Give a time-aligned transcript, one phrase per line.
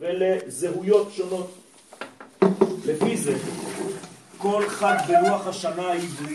[0.00, 1.54] ולזהויות שונות.
[2.86, 3.34] לפי זה,
[4.38, 6.34] כל חג בלוח השנה העברי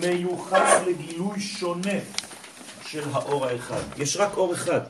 [0.00, 1.98] מיוחס לגילוי שונה
[2.86, 3.80] של האור האחד.
[3.98, 4.80] יש רק אור אחד.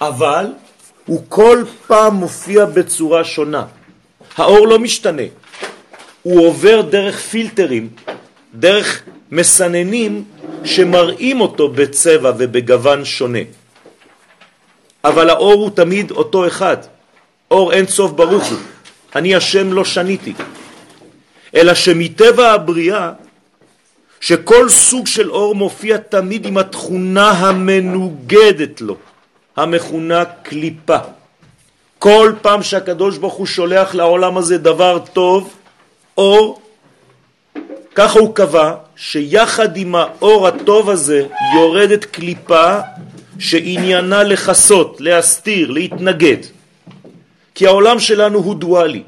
[0.00, 0.46] אבל
[1.06, 3.66] הוא כל פעם מופיע בצורה שונה.
[4.36, 5.22] האור לא משתנה,
[6.22, 7.88] הוא עובר דרך פילטרים,
[8.54, 10.24] דרך מסננים
[10.64, 13.59] שמראים אותו בצבע ובגוון שונה.
[15.04, 16.76] אבל האור הוא תמיד אותו אחד,
[17.50, 18.58] אור אין סוף ברוך הוא,
[19.16, 20.32] אני השם לא שניתי,
[21.54, 23.12] אלא שמטבע הבריאה
[24.20, 28.96] שכל סוג של אור מופיע תמיד עם התכונה המנוגדת לו,
[29.56, 30.98] המכונה קליפה.
[31.98, 35.54] כל פעם שהקדוש ברוך הוא שולח לעולם הזה דבר טוב,
[36.18, 36.60] אור,
[37.94, 42.78] ככה הוא קבע שיחד עם האור הטוב הזה יורדת קליפה
[43.40, 46.36] שעניינה לחסות, להסתיר, להתנגד.
[47.54, 49.02] כי העולם שלנו הוא דואלי.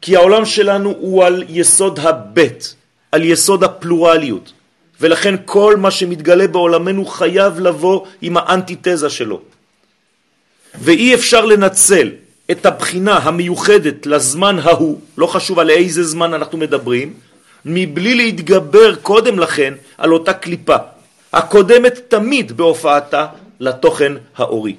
[0.00, 2.74] כי העולם שלנו הוא על יסוד הבית,
[3.12, 4.52] על יסוד הפלורליות.
[5.00, 9.40] ולכן כל מה שמתגלה בעולמנו חייב לבוא עם האנטיתזה שלו.
[10.74, 12.10] ואי אפשר לנצל
[12.50, 17.14] את הבחינה המיוחדת לזמן ההוא, לא חשוב על איזה זמן אנחנו מדברים,
[17.64, 20.76] מבלי להתגבר קודם לכן על אותה קליפה,
[21.32, 23.26] הקודמת תמיד בהופעתה
[23.60, 24.76] לתוכן האורי.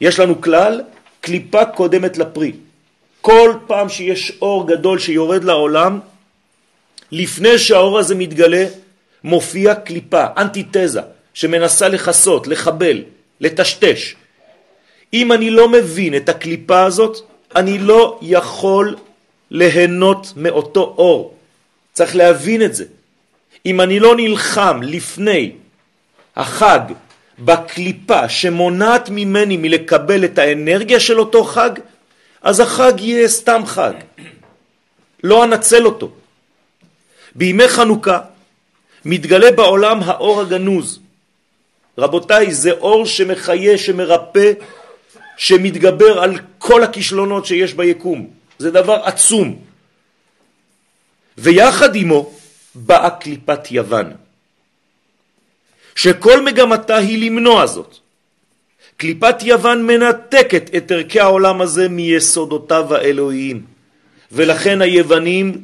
[0.00, 0.82] יש לנו כלל,
[1.20, 2.52] קליפה קודמת לפרי.
[3.20, 6.00] כל פעם שיש אור גדול שיורד לעולם,
[7.12, 8.66] לפני שהאור הזה מתגלה,
[9.24, 11.00] מופיע קליפה, אנטיתזה,
[11.34, 13.02] שמנסה לחסות, לחבל,
[13.40, 14.14] לטשטש.
[15.14, 17.18] אם אני לא מבין את הקליפה הזאת,
[17.56, 18.96] אני לא יכול
[19.50, 21.34] ליהנות מאותו אור.
[21.92, 22.84] צריך להבין את זה.
[23.68, 25.52] אם אני לא נלחם לפני
[26.36, 26.80] החג
[27.38, 31.70] בקליפה שמונעת ממני מלקבל את האנרגיה של אותו חג,
[32.42, 33.92] אז החג יהיה סתם חג.
[35.24, 36.10] לא אנצל אותו.
[37.34, 38.20] בימי חנוכה
[39.04, 41.00] מתגלה בעולם האור הגנוז.
[41.98, 44.52] רבותיי, זה אור שמחיה, שמרפא,
[45.36, 48.30] שמתגבר על כל הכישלונות שיש ביקום.
[48.58, 49.58] זה דבר עצום.
[51.38, 52.37] ויחד עמו
[52.86, 54.12] באה קליפת יוון,
[55.94, 57.96] שכל מגמתה היא למנוע זאת.
[58.96, 63.62] קליפת יוון מנתקת את ערכי העולם הזה מיסודותיו האלוהיים,
[64.32, 65.62] ולכן היוונים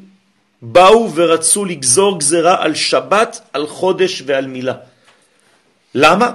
[0.62, 4.74] באו ורצו לגזור גזרה על שבת, על חודש ועל מילה.
[5.94, 6.32] למה?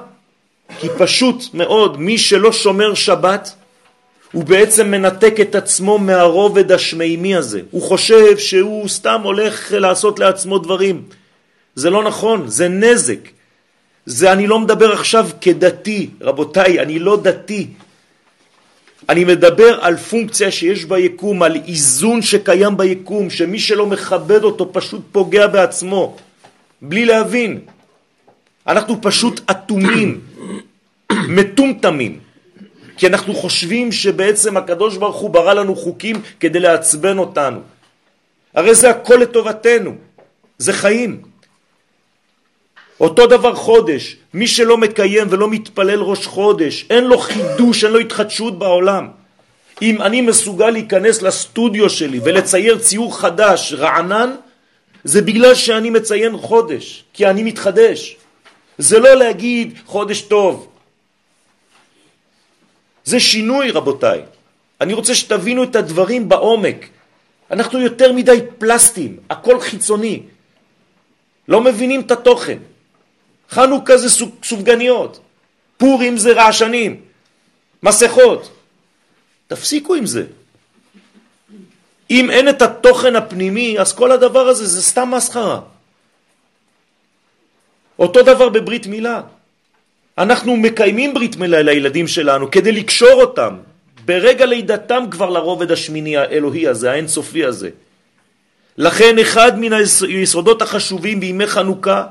[0.79, 3.55] כי פשוט מאוד, מי שלא שומר שבת,
[4.31, 7.61] הוא בעצם מנתק את עצמו מהרובד השמימי הזה.
[7.71, 11.03] הוא חושב שהוא סתם הולך לעשות לעצמו דברים.
[11.75, 13.19] זה לא נכון, זה נזק.
[14.05, 17.67] זה אני לא מדבר עכשיו כדתי, רבותיי, אני לא דתי.
[19.09, 25.01] אני מדבר על פונקציה שיש ביקום, על איזון שקיים ביקום, שמי שלא מכבד אותו פשוט
[25.11, 26.17] פוגע בעצמו,
[26.81, 27.59] בלי להבין.
[28.67, 30.21] אנחנו פשוט אטומים,
[31.11, 32.19] מטומטמים.
[32.99, 37.59] כי אנחנו חושבים שבעצם הקדוש ברוך הוא ברא לנו חוקים כדי לעצבן אותנו.
[38.55, 39.95] הרי זה הכל לטובתנו,
[40.57, 41.21] זה חיים.
[42.99, 47.99] אותו דבר חודש, מי שלא מקיים ולא מתפלל ראש חודש, אין לו חידוש, אין לו
[47.99, 49.07] התחדשות בעולם.
[49.81, 54.35] אם אני מסוגל להיכנס לסטודיו שלי ולצייר ציור חדש, רענן,
[55.03, 58.17] זה בגלל שאני מציין חודש, כי אני מתחדש.
[58.77, 60.68] זה לא להגיד חודש טוב,
[63.09, 64.21] זה שינוי רבותיי.
[64.81, 66.85] אני רוצה שתבינו את הדברים בעומק.
[67.51, 70.23] אנחנו יותר מדי פלסטים, הכל חיצוני.
[71.47, 72.57] לא מבינים את התוכן.
[73.49, 74.09] חנוכה זה
[74.43, 75.19] סופגניות,
[75.77, 77.01] פורים זה רעשנים,
[77.83, 78.51] מסכות.
[79.47, 80.25] תפסיקו עם זה.
[82.11, 85.61] אם אין את התוכן הפנימי, אז כל הדבר הזה זה סתם מסחרה.
[87.99, 89.38] אותו דבר בברית מילה.
[90.19, 93.55] אנחנו מקיימים ברית מילה לילדים שלנו כדי לקשור אותם
[94.05, 97.69] ברגע לידתם כבר לרובד השמיני האלוהי הזה, האינסופי הזה.
[98.77, 99.73] לכן אחד מן
[100.07, 102.05] היסודות החשובים בימי חנוכה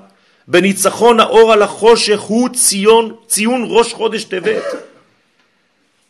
[0.49, 4.65] בניצחון האור על החושך הוא ציון, ציון ראש חודש טבת.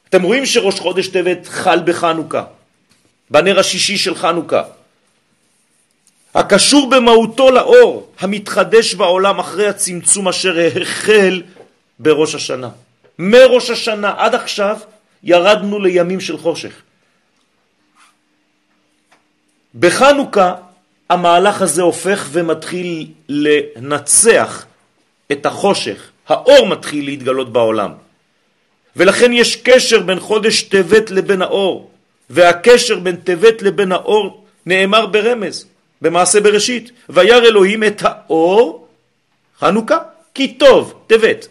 [0.08, 2.44] אתם רואים שראש חודש טבת חל בחנוכה,
[3.30, 4.62] בנר השישי של חנוכה.
[6.34, 11.42] הקשור במהותו לאור המתחדש בעולם אחרי הצמצום אשר החל
[11.98, 12.68] בראש השנה.
[13.18, 14.78] מראש השנה עד עכשיו
[15.22, 16.72] ירדנו לימים של חושך.
[19.74, 20.54] בחנוכה
[21.10, 24.66] המהלך הזה הופך ומתחיל לנצח
[25.32, 27.92] את החושך, האור מתחיל להתגלות בעולם.
[28.96, 31.90] ולכן יש קשר בין חודש טבת לבין האור,
[32.30, 35.66] והקשר בין טבת לבין האור נאמר ברמז,
[36.02, 36.90] במעשה בראשית.
[37.08, 38.88] וירא אלוהים את האור,
[39.58, 39.98] חנוכה,
[40.34, 41.48] כי טוב, טבת.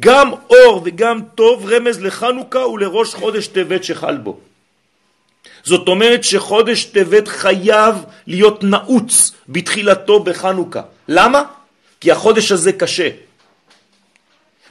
[0.00, 4.38] גם אור וגם טוב רמז לחנוכה ולראש חודש טבת שחל בו.
[5.64, 7.94] זאת אומרת שחודש טבת חייב
[8.26, 10.82] להיות נעוץ בתחילתו בחנוכה.
[11.08, 11.42] למה?
[12.00, 13.08] כי החודש הזה קשה.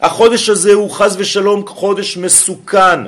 [0.01, 3.00] החודש הזה הוא חז ושלום חודש מסוכן,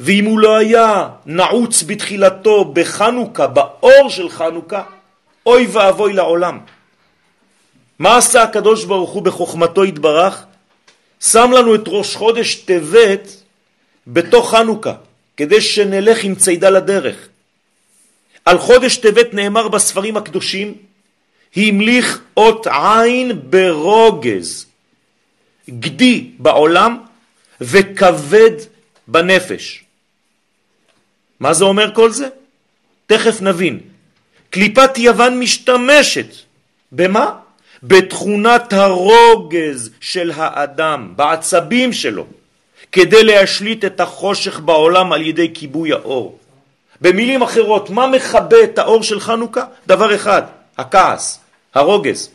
[0.00, 4.82] ואם הוא לא היה נעוץ בתחילתו בחנוכה, באור של חנוכה,
[5.46, 6.58] אוי ואבוי לעולם.
[7.98, 10.44] מה עשה הקדוש ברוך הוא בחוכמתו התברך?
[11.20, 13.28] שם לנו את ראש חודש טבת
[14.06, 14.94] בתוך חנוכה,
[15.36, 17.28] כדי שנלך עם צידה לדרך.
[18.44, 20.74] על חודש טבת נאמר בספרים הקדושים,
[21.56, 24.66] המליך אות עין ברוגז,
[25.70, 26.98] גדי בעולם
[27.60, 28.50] וכבד
[29.08, 29.84] בנפש.
[31.40, 32.28] מה זה אומר כל זה?
[33.06, 33.80] תכף נבין.
[34.50, 36.26] קליפת יוון משתמשת.
[36.92, 37.38] במה?
[37.86, 42.26] בתכונת הרוגז של האדם, בעצבים שלו,
[42.92, 46.38] כדי להשליט את החושך בעולם על ידי כיבוי האור.
[47.00, 49.64] במילים אחרות, מה מכבה את האור של חנוכה?
[49.86, 50.42] דבר אחד,
[50.78, 51.40] הכעס,
[51.74, 52.30] הרוגז.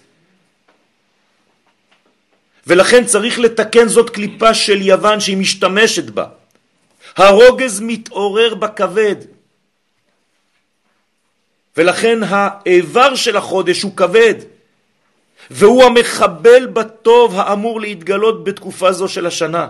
[2.67, 6.25] ולכן צריך לתקן זאת קליפה של יוון שהיא משתמשת בה.
[7.17, 9.15] הרוגז מתעורר בכבד,
[11.77, 14.35] ולכן האיבר של החודש הוא כבד,
[15.51, 19.67] והוא המחבל בטוב האמור להתגלות בתקופה זו של השנה.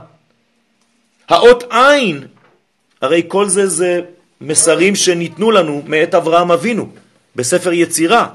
[1.30, 2.28] האות עין,
[3.02, 4.02] הרי כל זה זה
[4.42, 6.90] מסרים שניתנו לנו מאת אברהם אבינו
[7.36, 8.28] בספר יצירה.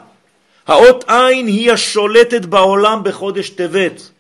[0.66, 4.10] האות עין היא השולטת בעולם בחודש טבת,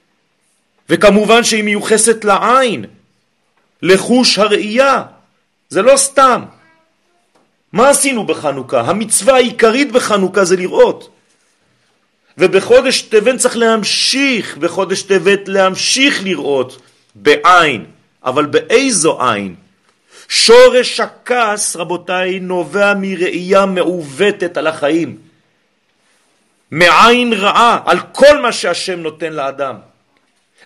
[0.88, 2.84] וכמובן שהיא מיוחסת לעין,
[3.82, 5.02] לחוש הראייה.
[5.68, 6.42] זה לא סתם.
[7.72, 8.80] מה עשינו בחנוכה?
[8.80, 11.13] המצווה העיקרית בחנוכה זה לראות.
[12.38, 16.82] ובחודש טבת צריך להמשיך, בחודש טבת להמשיך לראות
[17.14, 17.84] בעין,
[18.24, 19.54] אבל באיזו עין?
[20.28, 25.16] שורש הכעס, רבותיי, נובע מראייה מעוותת על החיים.
[26.70, 29.76] מעין רעה על כל מה שהשם נותן לאדם.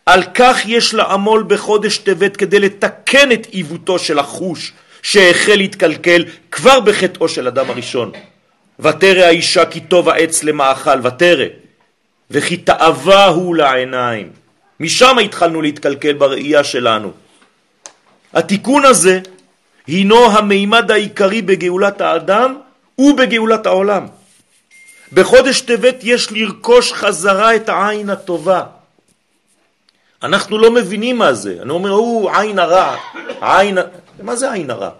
[0.06, 4.72] על כך יש לעמול בחודש טבת כדי לתקן את עיוותו של החוש
[5.02, 8.12] שהחל להתקלקל כבר בחטאו של אדם הראשון.
[8.80, 11.44] ותרא האישה כי טוב העץ למאכל, ותרא,
[12.30, 14.32] וכי תאווה הוא לעיניים.
[14.80, 17.12] משם התחלנו להתקלקל בראייה שלנו.
[18.34, 19.20] התיקון הזה
[19.86, 22.56] הינו המימד העיקרי בגאולת האדם
[22.98, 24.06] ובגאולת העולם.
[25.12, 28.64] בחודש טבת יש לרכוש חזרה את העין הטובה.
[30.22, 31.58] אנחנו לא מבינים מה זה.
[31.62, 32.96] אני אומר, הוא עין הרע.
[33.40, 33.78] עין...
[34.22, 34.90] מה זה עין הרע?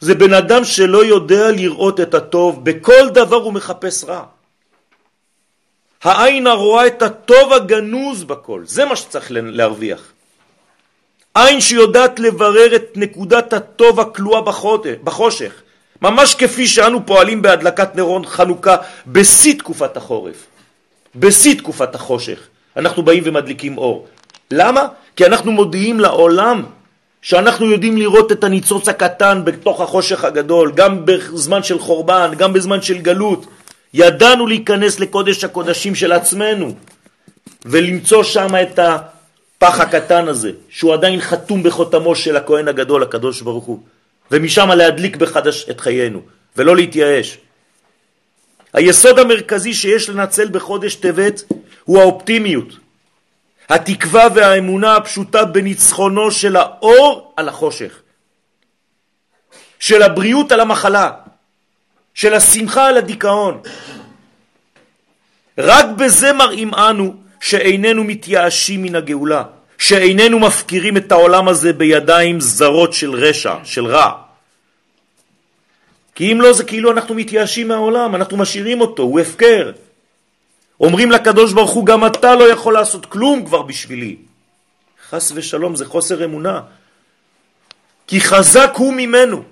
[0.00, 4.24] זה בן אדם שלא יודע לראות את הטוב, בכל דבר הוא מחפש רע.
[6.02, 10.02] העין הרואה את הטוב הגנוז בכל, זה מה שצריך להרוויח.
[11.34, 14.40] עין שיודעת לברר את נקודת הטוב הכלואה
[15.04, 15.52] בחושך,
[16.02, 18.76] ממש כפי שאנו פועלים בהדלקת נרון חנוכה
[19.06, 20.46] בשיא תקופת החורף,
[21.16, 22.38] בשיא תקופת החושך.
[22.76, 24.06] אנחנו באים ומדליקים אור.
[24.50, 24.86] למה?
[25.16, 26.62] כי אנחנו מודיעים לעולם
[27.22, 32.82] שאנחנו יודעים לראות את הניצוץ הקטן בתוך החושך הגדול, גם בזמן של חורבן, גם בזמן
[32.82, 33.46] של גלות.
[33.94, 36.74] ידענו להיכנס לקודש הקודשים של עצמנו
[37.64, 43.64] ולמצוא שם את הפח הקטן הזה, שהוא עדיין חתום בחותמו של הכהן הגדול, הקדוש ברוך
[43.64, 43.80] הוא,
[44.30, 46.20] ומשם להדליק בחדש את חיינו,
[46.56, 47.38] ולא להתייאש.
[48.72, 51.42] היסוד המרכזי שיש לנצל בחודש טבת
[51.84, 52.76] הוא האופטימיות,
[53.70, 58.02] התקווה והאמונה הפשוטה בניצחונו של האור על החושך,
[59.78, 61.10] של הבריאות על המחלה,
[62.14, 63.60] של השמחה על הדיכאון.
[65.58, 69.42] רק בזה מראים אנו שאיננו מתייאשים מן הגאולה,
[69.78, 74.12] שאיננו מפקירים את העולם הזה בידיים זרות של רשע, של רע.
[76.14, 79.70] כי אם לא זה כאילו אנחנו מתייאשים מהעולם, אנחנו משאירים אותו, הוא הפקר.
[80.80, 84.16] אומרים לקדוש ברוך הוא, גם אתה לא יכול לעשות כלום כבר בשבילי.
[85.08, 86.60] חס ושלום, זה חוסר אמונה.
[88.06, 89.42] כי חזק הוא ממנו.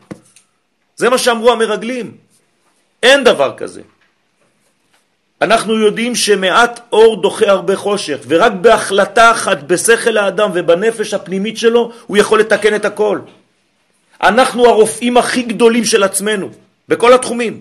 [0.97, 2.17] זה מה שאמרו המרגלים.
[3.03, 3.83] אין דבר כזה.
[5.43, 11.93] אנחנו יודעים שמעט אור דוחה הרבה חושך, ורק בהחלטה אחת בשכל האדם ובנפש הפנימית שלו,
[12.07, 13.21] הוא יכול לתקן את הכל.
[14.23, 16.51] אנחנו הרופאים הכי גדולים של עצמנו,
[16.89, 17.61] בכל התחומים.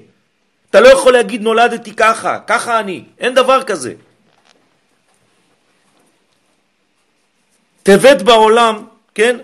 [0.70, 3.94] אתה לא יכול להגיד נולדתי ככה, ככה אני, אין דבר כזה.
[7.84, 9.38] טבת בעולם, כן?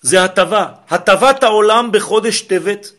[0.00, 0.66] זה הטבה.
[0.90, 2.92] הטבת העולם בחודש טבת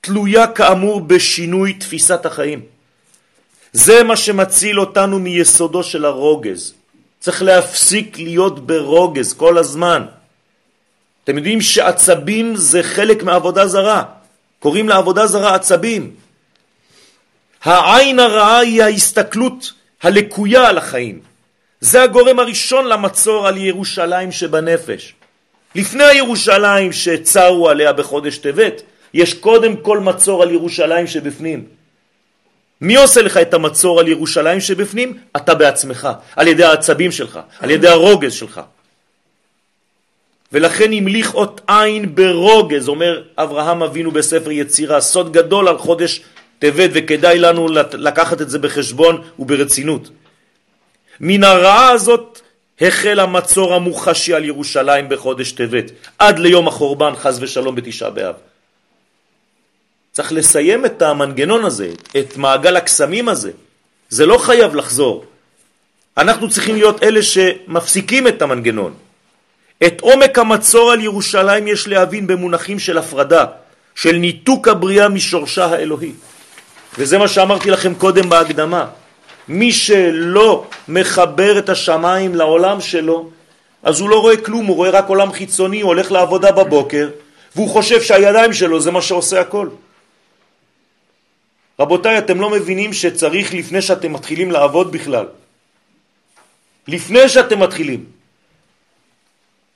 [0.00, 2.60] תלויה כאמור בשינוי תפיסת החיים.
[3.72, 6.74] זה מה שמציל אותנו מיסודו של הרוגז.
[7.20, 10.06] צריך להפסיק להיות ברוגז כל הזמן.
[11.24, 14.04] אתם יודעים שעצבים זה חלק מעבודה זרה.
[14.60, 16.14] קוראים לעבודה זרה עצבים.
[17.64, 21.20] העין הרעה היא ההסתכלות הלקויה על החיים.
[21.80, 25.14] זה הגורם הראשון למצור על ירושלים שבנפש.
[25.74, 28.82] לפני הירושלים שצרו עליה בחודש טבת,
[29.14, 31.64] יש קודם כל מצור על ירושלים שבפנים.
[32.80, 35.18] מי עושה לך את המצור על ירושלים שבפנים?
[35.36, 38.60] אתה בעצמך, על ידי העצבים שלך, על ידי הרוגז שלך.
[40.52, 46.22] ולכן המליך אות עין ברוגז, אומר אברהם אבינו בספר יצירה, סוד גדול על חודש
[46.58, 50.10] טבת וכדאי לנו לקחת את זה בחשבון וברצינות.
[51.20, 52.40] מן הרעה הזאת
[52.80, 58.34] החל המצור המוחשי על ירושלים בחודש טבת, עד ליום החורבן חז ושלום בתשעה באב.
[60.12, 63.52] צריך לסיים את המנגנון הזה, את מעגל הקסמים הזה.
[64.08, 65.24] זה לא חייב לחזור.
[66.16, 68.94] אנחנו צריכים להיות אלה שמפסיקים את המנגנון.
[69.86, 73.44] את עומק המצור על ירושלים יש להבין במונחים של הפרדה,
[73.94, 76.12] של ניתוק הבריאה משורשה האלוהי.
[76.98, 78.86] וזה מה שאמרתי לכם קודם בהקדמה.
[79.48, 83.30] מי שלא מחבר את השמיים לעולם שלו,
[83.82, 87.10] אז הוא לא רואה כלום, הוא רואה רק עולם חיצוני, הוא הולך לעבודה בבוקר,
[87.56, 89.68] והוא חושב שהידיים שלו זה מה שעושה הכל.
[91.80, 95.26] רבותיי, אתם לא מבינים שצריך לפני שאתם מתחילים לעבוד בכלל,
[96.88, 98.19] לפני שאתם מתחילים,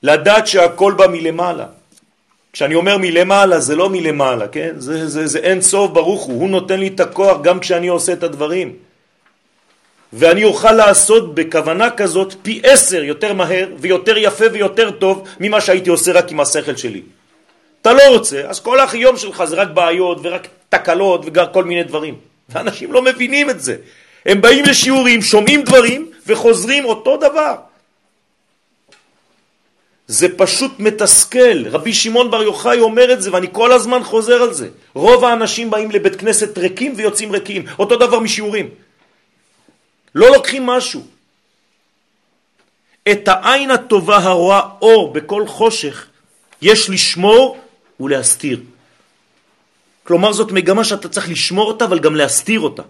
[0.05, 1.65] לדעת שהכל בא מלמעלה.
[2.53, 4.73] כשאני אומר מלמעלה, זה לא מלמעלה, כן?
[4.77, 8.13] זה, זה, זה אין סוף ברוך הוא, הוא נותן לי את הכוח גם כשאני עושה
[8.13, 8.73] את הדברים.
[10.13, 15.89] ואני אוכל לעשות בכוונה כזאת פי עשר יותר מהר ויותר יפה ויותר טוב ממה שהייתי
[15.89, 17.01] עושה רק עם השכל שלי.
[17.81, 22.15] אתה לא רוצה, אז כל היום שלך זה רק בעיות ורק תקלות וכל מיני דברים.
[22.49, 23.75] ואנשים לא מבינים את זה.
[24.25, 27.55] הם באים לשיעורים, שומעים דברים וחוזרים אותו דבר.
[30.07, 31.67] זה פשוט מתסכל.
[31.67, 34.69] רבי שמעון בר יוחאי אומר את זה ואני כל הזמן חוזר על זה.
[34.93, 37.65] רוב האנשים באים לבית כנסת ריקים ויוצאים ריקים.
[37.79, 38.69] אותו דבר משיעורים.
[40.15, 41.05] לא לוקחים משהו.
[43.11, 46.05] את העין הטובה הרואה אור בכל חושך
[46.61, 47.57] יש לשמור
[47.99, 48.59] ולהסתיר.
[50.03, 52.83] כלומר זאת מגמה שאתה צריך לשמור אותה אבל גם להסתיר אותה.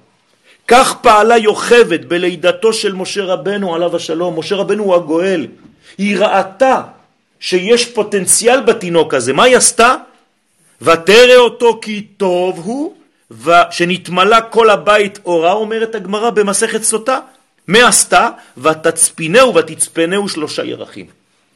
[0.67, 4.39] כך פעלה יוכבת בלידתו של משה רבנו עליו השלום.
[4.39, 5.48] משה רבנו הוא הגואל.
[5.98, 6.81] היא ראתה
[7.45, 9.33] שיש פוטנציאל בתינוק הזה.
[9.33, 9.95] מה היא עשתה?
[10.81, 12.93] ותרא אותו כי טוב הוא,
[13.71, 17.19] שנתמלה כל הבית אורה, אומרת הגמרא במסכת סוטה.
[17.67, 18.29] מה עשתה?
[18.57, 21.05] ותצפינהו ותצפנהו שלושה ירחים.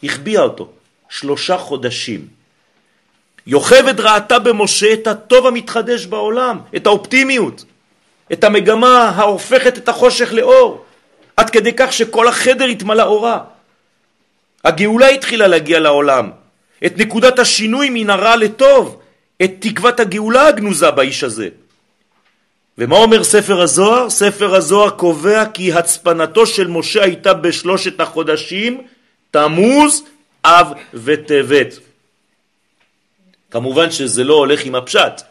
[0.04, 0.70] החביאה אותו
[1.10, 2.28] שלושה חודשים.
[3.48, 7.66] יוכבד ראתה במשה את הטוב המתחדש בעולם, את האופטימיות,
[8.34, 10.86] את המגמה ההופכת את החושך לאור,
[11.38, 13.40] עד כדי כך שכל החדר התמלא אורה.
[14.64, 16.32] הגאולה התחילה להגיע לעולם,
[16.86, 19.02] את נקודת השינוי מן הרע לטוב,
[19.44, 21.50] את תקוות הגאולה הגנוזה באיש הזה.
[22.78, 24.10] ומה אומר ספר הזוהר?
[24.10, 28.82] ספר הזוהר קובע כי הצפנתו של משה הייתה בשלושת החודשים
[29.32, 30.04] תמוז,
[30.46, 31.74] אב וטבת.
[33.52, 35.22] כמובן שזה לא הולך עם הפשט.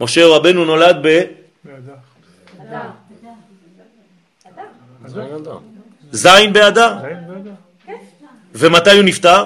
[0.00, 1.22] משה רבנו נולד ב...
[6.12, 6.96] זין באדר.
[8.54, 9.44] ומתי הוא נפטר?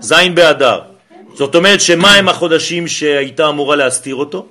[0.00, 0.80] זין באדר.
[1.34, 4.46] זאת אומרת שמה הם החודשים שהייתה אמורה להסתיר אותו?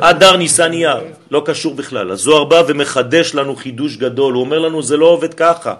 [0.00, 1.00] אדר ניסן אייר,
[1.30, 2.10] לא קשור בכלל.
[2.10, 5.74] הזוהר בא ומחדש לנו חידוש גדול, הוא אומר לנו זה לא עובד ככה.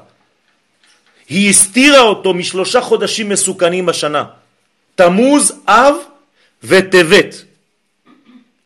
[1.28, 4.24] היא הסתירה אותו משלושה חודשים מסוכנים בשנה,
[4.94, 5.94] תמוז, אב
[6.64, 7.44] וטבת.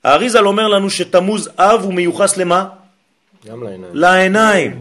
[0.05, 2.69] האריזל אומר לנו שתמוז אב הוא מיוחס למה?
[3.47, 3.91] גם לעיניים.
[3.95, 4.81] לעיניים.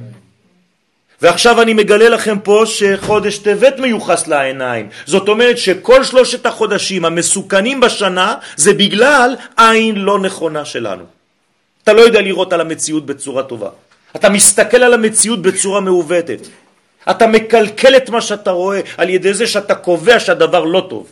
[1.22, 4.90] ועכשיו אני מגלה לכם פה שחודש טבת מיוחס לעיניים.
[5.06, 11.04] זאת אומרת שכל שלושת החודשים המסוכנים בשנה זה בגלל עין לא נכונה שלנו.
[11.84, 13.70] אתה לא יודע לראות על המציאות בצורה טובה.
[14.16, 16.40] אתה מסתכל על המציאות בצורה מעוותת.
[17.10, 21.12] אתה מקלקל את מה שאתה רואה על ידי זה שאתה קובע שהדבר לא טוב.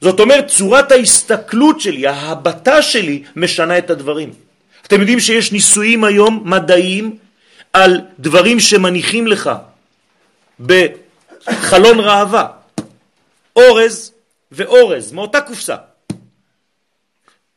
[0.00, 4.43] זאת אומרת, צורת ההסתכלות שלי, ההבטה שלי, משנה את הדברים.
[4.86, 7.18] אתם יודעים שיש ניסויים היום מדעיים
[7.72, 9.50] על דברים שמניחים לך
[10.60, 12.48] בחלון ראווה,
[13.56, 14.12] אורז
[14.52, 15.76] ואורז, מאותה קופסה.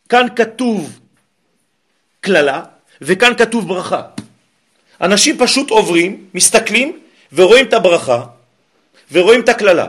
[0.09, 0.99] כאן כתוב
[2.23, 2.63] כללה
[3.01, 4.01] וכאן כתוב ברכה.
[5.01, 6.99] אנשים פשוט עוברים, מסתכלים
[7.33, 8.25] ורואים את הברכה
[9.11, 9.87] ורואים את הכללה.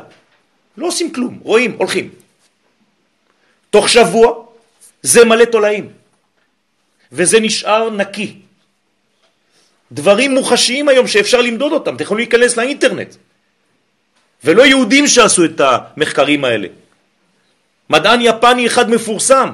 [0.77, 2.11] לא עושים כלום, רואים, הולכים.
[3.71, 4.45] תוך שבוע
[5.03, 5.93] זה מלא תולעים,
[7.13, 8.35] וזה נשאר נקי.
[9.93, 13.15] דברים מוחשיים היום שאפשר למדוד אותם, אתם יכולים להיכנס לאינטרנט.
[14.45, 16.69] ולא יהודים שעשו את המחקרים האלה.
[17.91, 19.49] מדען יפני אחד מפורסם.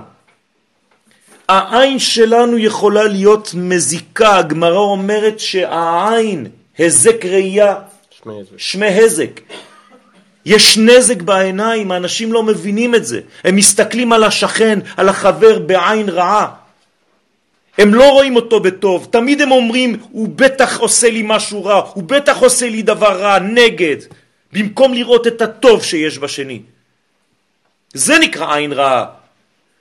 [1.49, 6.46] העין שלנו יכולה להיות מזיקה, הגמרא אומרת שהעין,
[6.78, 7.75] הזק ראייה,
[8.56, 9.40] שמי הזק.
[10.46, 13.20] יש נזק בעיניים, האנשים לא מבינים את זה.
[13.44, 16.63] הם מסתכלים על השכן, על החבר בעין רעה.
[17.78, 22.02] הם לא רואים אותו בטוב, תמיד הם אומרים, הוא בטח עושה לי משהו רע, הוא
[22.02, 23.97] בטח עושה לי דבר רע, נגד,
[24.52, 26.61] במקום לראות את הטוב שיש בשני.
[27.95, 29.04] זה נקרא עין רעה.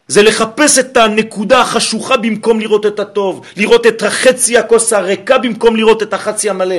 [0.07, 5.75] זה לחפש את הנקודה החשוכה במקום לראות את הטוב, לראות את החצי הכוס הריקה במקום
[5.75, 6.75] לראות את החצי המלא.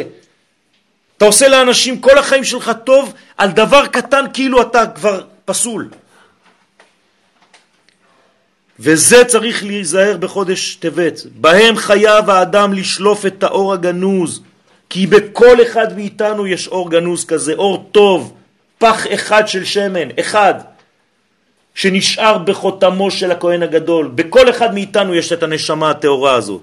[1.16, 5.88] אתה עושה לאנשים כל החיים שלך טוב על דבר קטן כאילו אתה כבר פסול.
[8.80, 11.20] וזה צריך להיזהר בחודש טבת.
[11.40, 14.40] בהם חייב האדם לשלוף את האור הגנוז,
[14.90, 18.34] כי בכל אחד מאיתנו יש אור גנוז כזה, אור טוב,
[18.78, 20.54] פח אחד של שמן, אחד,
[21.74, 24.10] שנשאר בחותמו של הכהן הגדול.
[24.14, 26.62] בכל אחד מאיתנו יש את הנשמה הטהורה הזאת.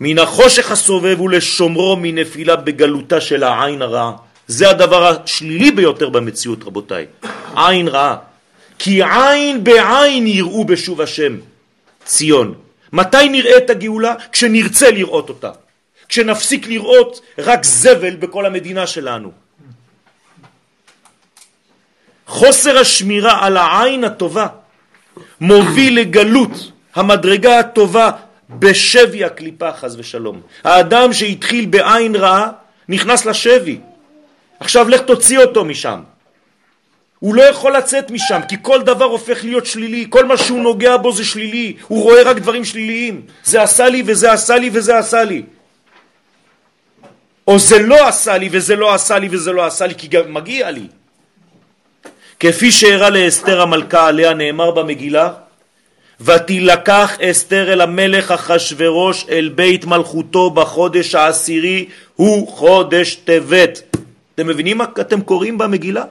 [0.00, 4.12] מן החושך הסובב ולשומרו מנפילה בגלותה של העין הרעה.
[4.46, 7.06] זה הדבר השלילי ביותר במציאות, רבותיי.
[7.56, 8.27] עין רעה.
[8.78, 11.36] כי עין בעין יראו בשוב השם
[12.04, 12.54] ציון.
[12.92, 14.14] מתי נראה את הגאולה?
[14.32, 15.50] כשנרצה לראות אותה.
[16.08, 19.32] כשנפסיק לראות רק זבל בכל המדינה שלנו.
[22.26, 24.46] חוסר השמירה על העין הטובה
[25.40, 28.10] מוביל לגלות המדרגה הטובה
[28.50, 30.40] בשבי הקליפה חז ושלום.
[30.64, 32.50] האדם שהתחיל בעין רעה
[32.88, 33.80] נכנס לשבי.
[34.60, 36.00] עכשיו לך תוציא אותו משם.
[37.18, 40.96] הוא לא יכול לצאת משם, כי כל דבר הופך להיות שלילי, כל מה שהוא נוגע
[40.96, 43.22] בו זה שלילי, הוא רואה רק דברים שליליים.
[43.44, 45.42] זה עשה לי וזה עשה לי וזה עשה לי.
[47.46, 50.34] או זה לא עשה לי וזה לא עשה לי וזה לא עשה לי, כי גם
[50.34, 50.86] מגיע לי.
[52.40, 55.32] כפי שהראה לאסתר המלכה עליה נאמר במגילה,
[56.20, 63.96] ותילקח אסתר אל המלך אחשורוש אל בית מלכותו בחודש העשירי, הוא חודש טבת.
[64.34, 66.04] אתם מבינים מה אתם קוראים במגילה?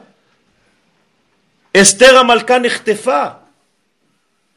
[1.82, 3.24] אסתר המלכה נחטפה.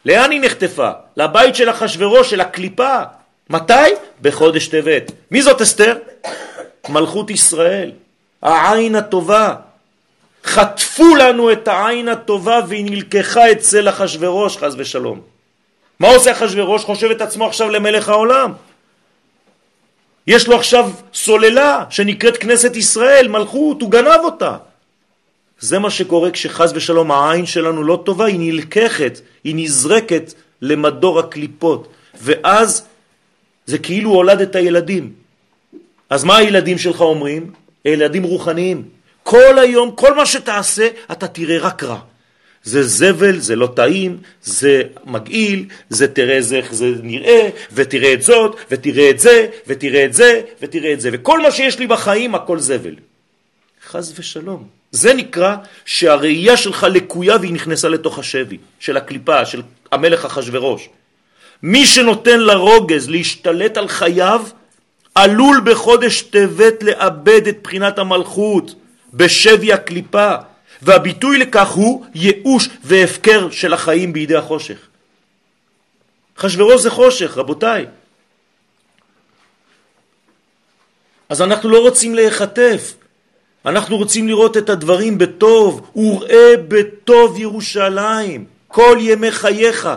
[0.04, 0.90] לאן היא נחטפה?
[1.16, 2.98] לבית של אחשורוש, של הקליפה.
[3.50, 3.72] מתי?
[4.22, 5.12] בחודש טבת.
[5.30, 5.96] מי זאת אסתר?
[6.88, 7.92] מלכות ישראל,
[8.42, 9.54] העין הטובה.
[10.44, 15.20] חטפו לנו את העין הטובה והיא נלקחה אצל אחשורוש, חז ושלום.
[16.00, 16.84] מה עושה אחשורוש?
[16.84, 18.52] חושב את עצמו עכשיו למלך העולם.
[20.26, 24.56] יש לו עכשיו סוללה שנקראת כנסת ישראל, מלכות, הוא גנב אותה.
[25.60, 31.88] זה מה שקורה כשחז ושלום העין שלנו לא טובה, היא נלקחת, היא נזרקת למדור הקליפות,
[32.22, 32.86] ואז
[33.66, 35.12] זה כאילו הולדת הילדים.
[36.10, 37.52] אז מה הילדים שלך אומרים?
[37.84, 38.82] ילדים רוחניים.
[39.22, 42.00] כל היום, כל מה שתעשה, אתה תראה רק רע.
[42.62, 48.56] זה זבל, זה לא טעים, זה מגעיל, זה תראה איך זה נראה, ותראה את זאת,
[48.70, 51.10] ותראה את זה, ותראה את זה, ותראה את זה.
[51.12, 52.94] וכל מה שיש לי בחיים, הכל זבל.
[53.86, 54.79] חז ושלום.
[54.90, 60.88] זה נקרא שהראייה שלך לקויה והיא נכנסה לתוך השבי של הקליפה, של המלך אחשורוש.
[61.62, 64.46] מי שנותן לרוגז להשתלט על חייו,
[65.14, 68.74] עלול בחודש טבת לאבד את בחינת המלכות
[69.14, 70.34] בשבי הקליפה.
[70.82, 74.78] והביטוי לכך הוא ייאוש והפקר של החיים בידי החושך.
[76.38, 77.86] חשברוש זה חושך, רבותיי.
[81.28, 82.94] אז אנחנו לא רוצים להיחטף,
[83.66, 89.88] אנחנו רוצים לראות את הדברים בטוב, וראה בטוב ירושלים, כל ימי חייך.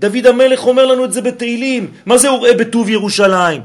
[0.00, 1.90] דוד המלך אומר לנו את זה בתהילים.
[2.06, 3.60] מה זה וראה בטוב ירושלים?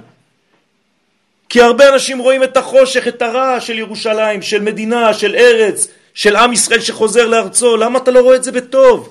[1.50, 6.36] כי הרבה אנשים רואים את החושך, את הרע של ירושלים, של מדינה, של ארץ, של
[6.36, 9.10] עם ישראל שחוזר לארצו, למה אתה לא רואה את זה בטוב?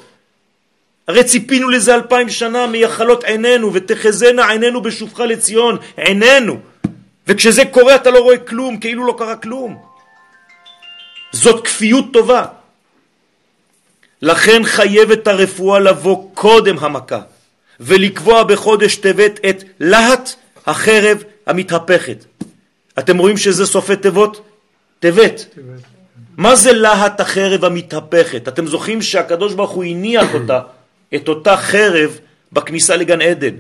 [1.08, 6.56] הרי ציפינו לזה אלפיים שנה מייחלות עינינו ותחזנה עינינו בשובך לציון, עינינו.
[7.26, 9.95] וכשזה קורה אתה לא רואה כלום, כאילו לא קרה כלום.
[11.32, 12.44] זאת כפיות טובה.
[14.22, 17.20] לכן חייבת הרפואה לבוא קודם המכה,
[17.80, 20.30] ולקבוע בחודש טבת את להט
[20.66, 22.24] החרב המתהפכת.
[22.98, 24.40] אתם רואים שזה סופי תיבות?
[25.00, 25.46] טבת.
[26.36, 28.48] מה זה להט החרב המתהפכת?
[28.48, 30.60] אתם זוכרים שהקדוש ברוך הוא הניח אותה,
[31.14, 32.18] את אותה חרב,
[32.52, 33.54] בכניסה לגן עדן.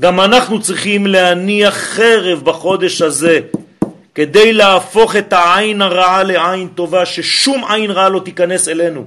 [0.00, 3.40] גם אנחנו צריכים להניח חרב בחודש הזה
[4.16, 9.04] כדי להפוך את העין הרעה לעין טובה, ששום עין רעה לא תיכנס אלינו.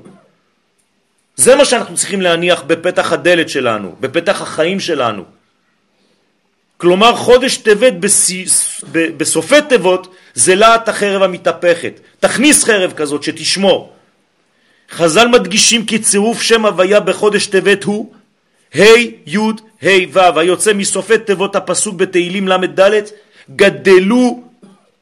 [1.35, 5.23] זה מה שאנחנו צריכים להניח בפתח הדלת שלנו, בפתח החיים שלנו.
[6.77, 7.93] כלומר חודש טבת
[9.17, 11.99] בסופי טבת זה להט החרב המתהפכת.
[12.19, 13.93] תכניס חרב כזאת שתשמור.
[14.91, 18.13] חז"ל מדגישים כי צירוף שם הוויה בחודש טבת הוא
[18.75, 19.37] ה' י'
[19.81, 22.89] ה' ו' היוצא מסופי תיבות הפסוק בתהילים ל"ד
[23.55, 24.48] גדלו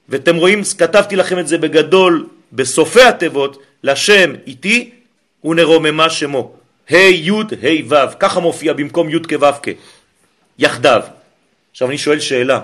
[0.10, 4.92] ואתם רואים כתבתי לכם את זה בגדול בסופי התיבות לשם איתי
[5.44, 6.54] ונרוממה שמו.
[6.90, 9.68] ה' י' ה' ו' ככה מופיע במקום י' כו' כ.
[10.60, 11.02] יחדיו.
[11.72, 12.62] עכשיו אני שואל שאלה.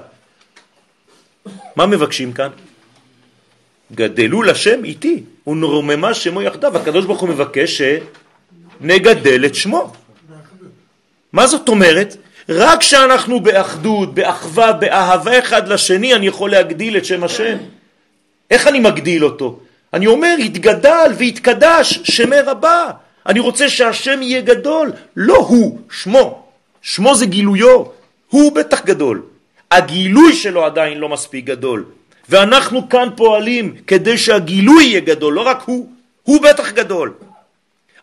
[1.76, 2.50] מה מבקשים כאן?
[3.92, 6.78] גדלו לשם איתי ונרוממה שמו יחדיו.
[6.78, 9.94] הקדוש ברוך הוא מבקש שנגדל את שמו.
[11.34, 12.18] מה זאת אומרת?
[12.50, 17.58] רק כשאנחנו באחדות, באחווה, באהבה אחד לשני, אני יכול להגדיל את שם השם.
[18.52, 19.60] איך אני מגדיל אותו?
[19.94, 22.90] אני אומר, יתגדל ויתקדש שמי רבה.
[23.26, 26.44] אני רוצה שהשם יהיה גדול, לא הוא, שמו.
[26.82, 27.84] שמו זה גילויו,
[28.30, 29.22] הוא בטח גדול.
[29.72, 31.86] הגילוי שלו עדיין לא מספיק גדול.
[32.30, 35.90] ואנחנו כאן פועלים כדי שהגילוי יהיה גדול, לא רק הוא,
[36.24, 37.14] הוא בטח גדול.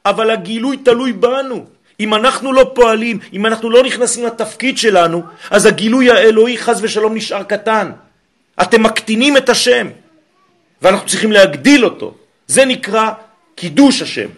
[0.07, 1.67] אבל הגילוי תלוי בנו.
[2.01, 7.15] אם אנחנו לא פועלים, אם אנחנו לא נכנסים לתפקיד שלנו, אז הגילוי האלוהי חז ושלום
[7.15, 7.91] נשאר קטן.
[8.63, 9.89] אתם מקטינים את השם,
[10.83, 12.15] ואנחנו צריכים להגדיל אותו.
[12.47, 13.11] זה נקרא
[13.55, 14.29] קידוש השם.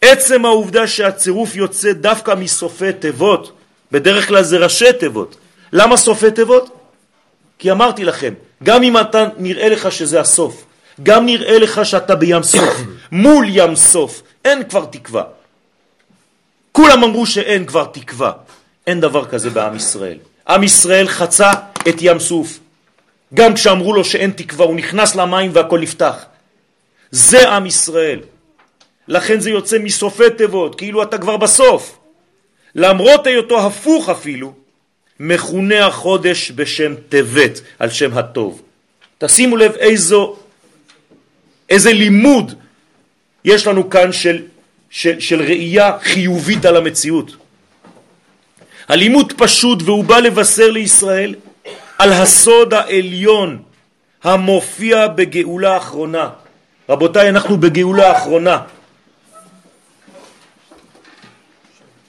[0.00, 3.52] עצם העובדה שהצירוף יוצא דווקא מסופי תיבות,
[3.92, 5.36] בדרך כלל זה ראשי תיבות.
[5.72, 6.78] למה סופי תיבות?
[7.58, 10.64] כי אמרתי לכם, גם אם אתה נראה לך שזה הסוף,
[11.02, 12.76] גם נראה לך שאתה בים סוף,
[13.12, 15.22] מול ים סוף, אין כבר תקווה.
[16.72, 18.32] כולם אמרו שאין כבר תקווה.
[18.86, 20.18] אין דבר כזה בעם ישראל.
[20.48, 21.50] עם ישראל חצה
[21.88, 22.58] את ים סוף.
[23.34, 26.24] גם כשאמרו לו שאין תקווה, הוא נכנס למים והכל נפתח.
[27.10, 28.20] זה עם ישראל.
[29.08, 31.98] לכן זה יוצא מסופי תיבות, כאילו אתה כבר בסוף.
[32.74, 34.52] למרות היותו הפוך אפילו,
[35.20, 38.62] מכונה החודש בשם תבת, על שם הטוב.
[39.18, 40.36] תשימו לב איזו,
[41.68, 42.54] איזה לימוד
[43.44, 44.42] יש לנו כאן של
[44.92, 47.36] של, של ראייה חיובית על המציאות.
[48.88, 51.34] הלימוד פשוט והוא בא לבשר לישראל
[51.98, 53.62] על הסוד העליון
[54.22, 56.28] המופיע בגאולה האחרונה.
[56.88, 58.58] רבותיי, אנחנו בגאולה האחרונה.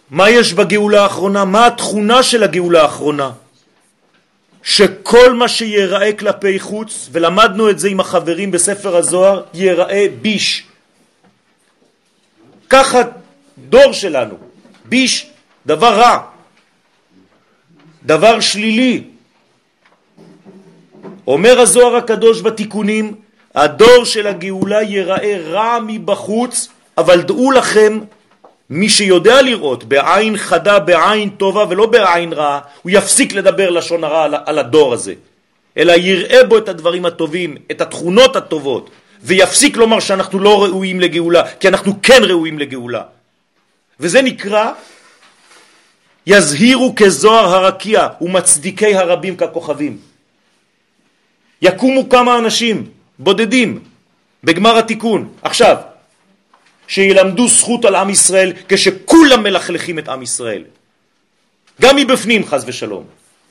[0.09, 1.45] מה יש בגאולה האחרונה?
[1.45, 3.31] מה התכונה של הגאולה האחרונה?
[4.63, 10.72] שכל מה שיראה כלפי חוץ, ולמדנו את זה עם החברים בספר הזוהר, יראה ביש.
[12.69, 13.01] ככה
[13.57, 14.35] דור שלנו,
[14.85, 15.29] ביש,
[15.65, 16.17] דבר רע,
[18.03, 19.03] דבר שלילי.
[21.27, 23.15] אומר הזוהר הקדוש בתיקונים,
[23.55, 27.99] הדור של הגאולה ייראה רע מבחוץ, אבל דעו לכם,
[28.69, 34.27] מי שיודע לראות בעין חדה, בעין טובה ולא בעין רעה, הוא יפסיק לדבר לשון הרע
[34.45, 35.13] על הדור הזה,
[35.77, 38.89] אלא יראה בו את הדברים הטובים, את התכונות הטובות,
[39.23, 43.03] ויפסיק לומר שאנחנו לא ראויים לגאולה, כי אנחנו כן ראויים לגאולה.
[43.99, 44.71] וזה נקרא
[46.27, 49.97] יזהירו כזוהר הרקיע ומצדיקי הרבים ככוכבים.
[51.61, 53.79] יקומו כמה אנשים בודדים
[54.43, 55.77] בגמר התיקון, עכשיו,
[56.87, 60.63] שילמדו זכות על עם ישראל כשכולם מלכלכים את עם ישראל.
[61.81, 63.03] גם מבפנים חז ושלום.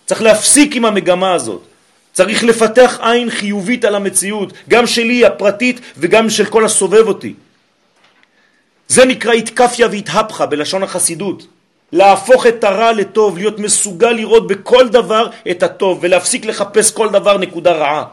[0.07, 1.72] צריך להפסיק עם המגמה הזאת.
[2.13, 7.35] צריך לפתח עין חיובית על המציאות, גם שלי הפרטית וגם של כל הסובב אותי.
[8.89, 11.47] זה נקרא התקפיה והתהפכה בלשון החסידות.
[11.93, 17.39] להפוך את הרע לטוב, להיות מסוגל לראות בכל דבר את הטוב ולהפסיק לחפש כל דבר
[17.39, 18.05] נקודה רעה.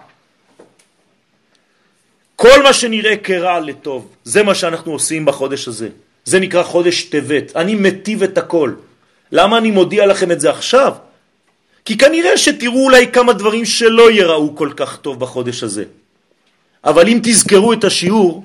[2.36, 5.90] כל מה שנראה כרע לטוב, זה מה שאנחנו עושים בחודש הזה.
[6.26, 7.56] זה נקרא חודש טבת.
[7.56, 8.74] אני מטיב את הכל.
[9.32, 10.94] למה אני מודיע לכם את זה עכשיו?
[11.86, 15.84] כי כנראה שתראו אולי כמה דברים שלא יראו כל כך טוב בחודש הזה.
[16.84, 18.44] אבל אם תזכרו את השיעור,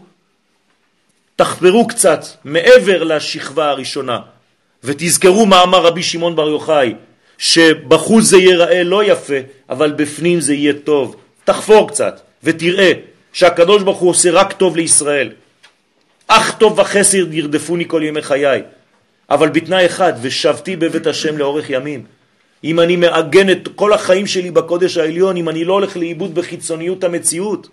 [1.36, 4.18] תחפרו קצת מעבר לשכבה הראשונה,
[4.84, 6.94] ותזכרו מה אמר רבי שמעון בר יוחאי,
[7.38, 9.34] שבחוץ זה ייראה לא יפה,
[9.70, 11.16] אבל בפנים זה יהיה טוב.
[11.44, 12.92] תחפור קצת, ותראה
[13.32, 15.30] שהקדוש ברוך הוא עושה רק טוב לישראל.
[16.28, 18.62] אך טוב וחסר ירדפוני כל ימי חיי.
[19.30, 22.04] אבל בתנאי אחד, ושבתי בבית השם לאורך ימים.
[22.64, 27.04] אם אני מעגן את כל החיים שלי בקודש העליון, אם אני לא הולך לאיבוד בחיצוניות
[27.04, 27.68] המציאות.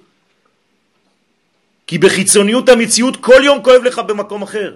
[1.88, 4.75] כי בחיצוניות המציאות כל יום כואב לך במקום אחר.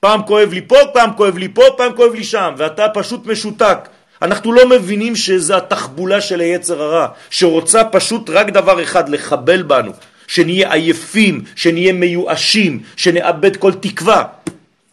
[0.00, 3.78] פעם כואב לי פה, פעם כואב לי פה, פעם כואב לי שם, ואתה פשוט משותק.
[4.22, 9.92] אנחנו לא מבינים שזה התחבולה של היצר הרע, שרוצה פשוט רק דבר אחד, לחבל בנו,
[10.26, 14.24] שנהיה עייפים, שנהיה מיואשים, שנאבד כל תקווה.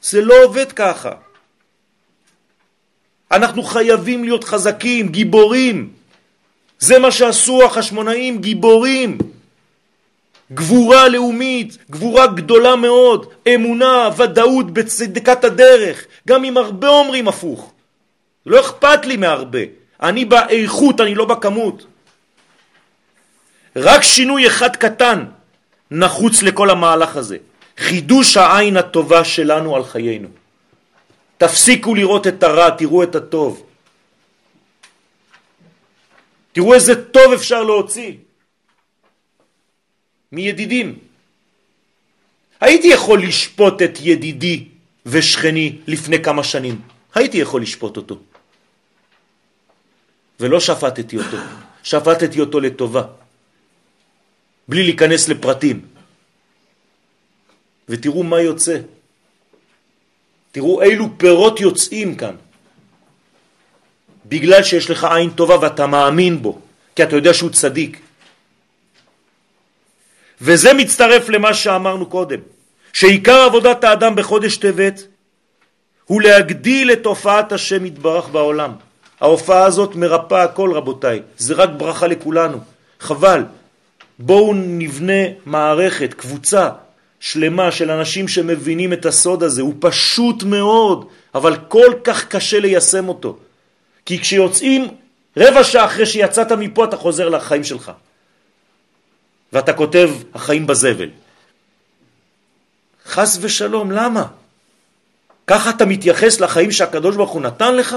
[0.01, 1.24] זה לא עובד ככה.
[3.35, 5.89] אנחנו חייבים להיות חזקים, גיבורים.
[6.79, 9.17] זה מה שעשו החשמונאים, גיבורים.
[10.53, 17.71] גבורה לאומית, גבורה גדולה מאוד, אמונה, ודאות בצדקת הדרך, גם אם הרבה אומרים הפוך.
[18.45, 19.59] לא אכפת לי מהרבה,
[20.01, 21.85] אני באיכות, אני לא בכמות.
[23.75, 25.25] רק שינוי אחד קטן
[25.91, 27.37] נחוץ לכל המהלך הזה,
[27.77, 30.27] חידוש העין הטובה שלנו על חיינו.
[31.37, 33.63] תפסיקו לראות את הרע, תראו את הטוב.
[36.51, 38.13] תראו איזה טוב אפשר להוציא.
[40.31, 40.99] מידידים.
[42.61, 44.67] הייתי יכול לשפוט את ידידי
[45.05, 46.81] ושכני לפני כמה שנים.
[47.15, 48.19] הייתי יכול לשפוט אותו.
[50.39, 51.37] ולא שפטתי אותו,
[51.83, 53.03] שפטתי אותו לטובה,
[54.67, 55.85] בלי להיכנס לפרטים.
[57.89, 58.79] ותראו מה יוצא.
[60.55, 62.35] תראו אילו פירות יוצאים כאן.
[64.25, 66.59] בגלל שיש לך עין טובה ואתה מאמין בו,
[66.95, 67.99] כי אתה יודע שהוא צדיק.
[70.41, 72.39] וזה מצטרף למה שאמרנו קודם,
[72.93, 75.07] שעיקר עבודת האדם בחודש טבת
[76.05, 78.71] הוא להגדיל את הופעת השם יתברך בעולם.
[79.21, 82.57] ההופעה הזאת מרפאה הכל רבותיי, זה רק ברכה לכולנו,
[82.99, 83.43] חבל.
[84.19, 86.69] בואו נבנה מערכת, קבוצה
[87.25, 93.09] שלמה של אנשים שמבינים את הסוד הזה, הוא פשוט מאוד, אבל כל כך קשה ליישם
[93.09, 93.37] אותו.
[94.05, 94.87] כי כשיוצאים
[95.37, 97.91] רבע שעה אחרי שיצאת מפה אתה חוזר לחיים שלך.
[99.53, 101.09] ואתה כותב החיים בזבל.
[103.05, 104.25] חס ושלום, למה?
[105.47, 107.95] ככה אתה מתייחס לחיים שהקדוש ברוך הוא נתן לך?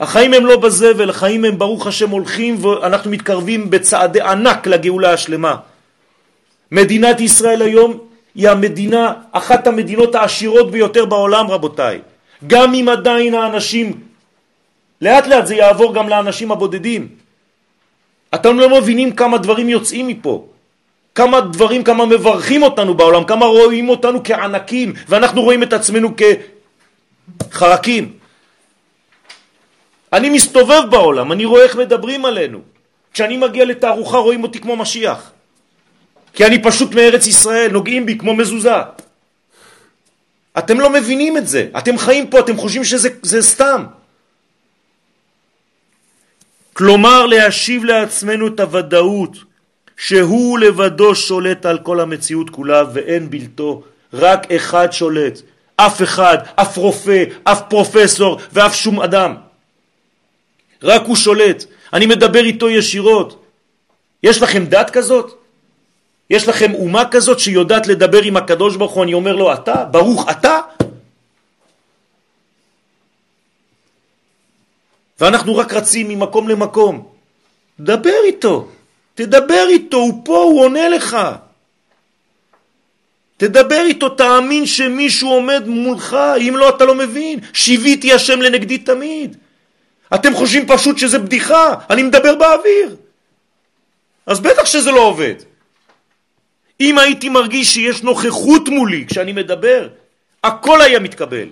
[0.00, 5.71] החיים הם לא בזבל, החיים הם ברוך השם הולכים ואנחנו מתקרבים בצעדי ענק לגאולה השלמה.
[6.72, 7.98] מדינת ישראל היום
[8.34, 12.00] היא המדינה, אחת המדינות העשירות ביותר בעולם רבותיי.
[12.46, 14.00] גם אם עדיין האנשים,
[15.00, 17.08] לאט לאט זה יעבור גם לאנשים הבודדים.
[18.34, 20.46] אתם לא מבינים כמה דברים יוצאים מפה.
[21.14, 26.08] כמה דברים, כמה מברכים אותנו בעולם, כמה רואים אותנו כענקים, ואנחנו רואים את עצמנו
[27.50, 28.12] כחרקים.
[30.12, 32.58] אני מסתובב בעולם, אני רואה איך מדברים עלינו.
[33.12, 35.32] כשאני מגיע לתערוכה רואים אותי כמו משיח.
[36.34, 38.76] כי אני פשוט מארץ ישראל, נוגעים בי כמו מזוזה.
[40.58, 41.68] אתם לא מבינים את זה.
[41.78, 43.84] אתם חיים פה, אתם חושבים שזה סתם.
[46.72, 49.36] כלומר להשיב לעצמנו את הוודאות
[49.96, 55.40] שהוא לבדו שולט על כל המציאות כולה ואין בלתו, רק אחד שולט,
[55.76, 59.34] אף אחד, אף רופא, אף פרופסור ואף שום אדם.
[60.82, 63.44] רק הוא שולט, אני מדבר איתו ישירות.
[64.22, 65.41] יש לכם דת כזאת?
[66.30, 70.30] יש לכם אומה כזאת שיודעת לדבר עם הקדוש ברוך הוא, אני אומר לו אתה, ברוך
[70.30, 70.60] אתה?
[75.20, 77.08] ואנחנו רק רצים ממקום למקום.
[77.80, 78.68] דבר איתו,
[79.14, 81.16] תדבר איתו, הוא פה, הוא עונה לך.
[83.36, 87.38] תדבר איתו, תאמין שמישהו עומד מולך, אם לא אתה לא מבין.
[87.52, 89.36] שיוויתי השם לנגדי תמיד.
[90.14, 92.96] אתם חושבים פשוט שזה בדיחה, אני מדבר באוויר.
[94.26, 95.34] אז בטח שזה לא עובד.
[96.82, 99.88] אם הייתי מרגיש שיש נוכחות מולי כשאני מדבר,
[100.44, 101.48] הכל היה מתקבל.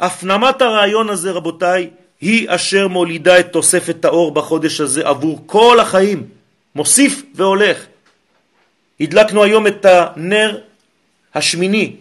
[0.00, 6.28] הפנמת הרעיון הזה, רבותיי, היא אשר מולידה את תוספת האור בחודש הזה עבור כל החיים.
[6.74, 7.86] מוסיף והולך.
[9.00, 10.60] הדלקנו היום את הנר
[11.34, 11.96] השמיני.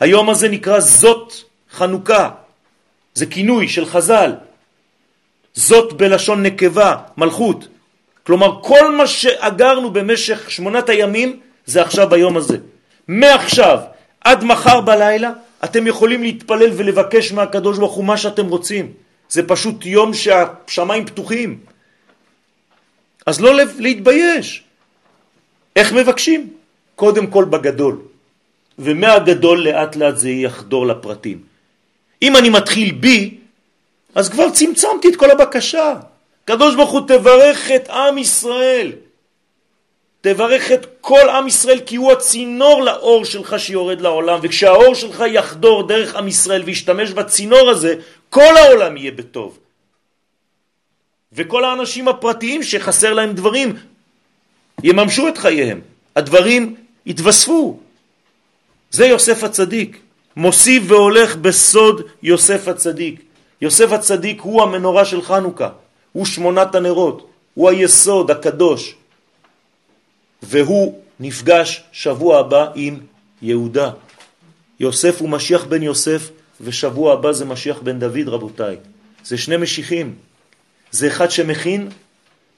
[0.00, 1.32] היום הזה נקרא זאת
[1.72, 2.30] חנוכה.
[3.14, 4.32] זה כינוי של חז"ל.
[5.54, 7.68] זאת בלשון נקבה, מלכות.
[8.26, 12.58] כלומר, כל מה שאגרנו במשך שמונת הימים זה עכשיו ביום הזה.
[13.08, 13.78] מעכשיו
[14.20, 15.32] עד מחר בלילה
[15.64, 18.92] אתם יכולים להתפלל ולבקש מהקדוש ברוך הוא מה שאתם רוצים.
[19.28, 21.58] זה פשוט יום שהשמיים פתוחים.
[23.26, 24.62] אז לא להתבייש.
[25.76, 26.50] איך מבקשים?
[26.94, 27.98] קודם כל בגדול.
[28.78, 31.38] ומהגדול לאט לאט זה יחדור לפרטים.
[32.22, 33.38] אם אני מתחיל בי,
[34.14, 35.94] אז כבר צמצמתי את כל הבקשה.
[36.46, 38.92] קדוש ברוך הוא תברך את עם ישראל.
[40.20, 45.86] תברך את כל עם ישראל כי הוא הצינור לאור שלך שיורד לעולם וכשהאור שלך יחדור
[45.86, 47.94] דרך עם ישראל וישתמש בצינור הזה
[48.30, 49.58] כל העולם יהיה בטוב
[51.32, 53.76] וכל האנשים הפרטיים שחסר להם דברים
[54.82, 55.80] יממשו את חייהם
[56.16, 56.74] הדברים
[57.06, 57.78] התווספו.
[58.90, 59.98] זה יוסף הצדיק,
[60.36, 63.20] מוסיף והולך בסוד יוסף הצדיק.
[63.60, 65.68] יוסף הצדיק הוא המנורה של חנוכה,
[66.16, 68.94] הוא שמונת הנרות, הוא היסוד הקדוש,
[70.42, 73.00] והוא נפגש שבוע הבא עם
[73.42, 73.90] יהודה.
[74.80, 78.76] יוסף הוא משיח בן יוסף, ושבוע הבא זה משיח בן דוד, רבותיי.
[79.24, 80.14] זה שני משיחים.
[80.90, 81.88] זה אחד שמכין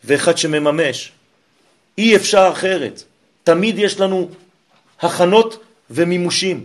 [0.05, 1.13] ואחד שמממש.
[1.99, 3.03] אי אפשר אחרת.
[3.45, 4.29] תמיד יש לנו
[5.01, 6.65] הכנות ומימושים.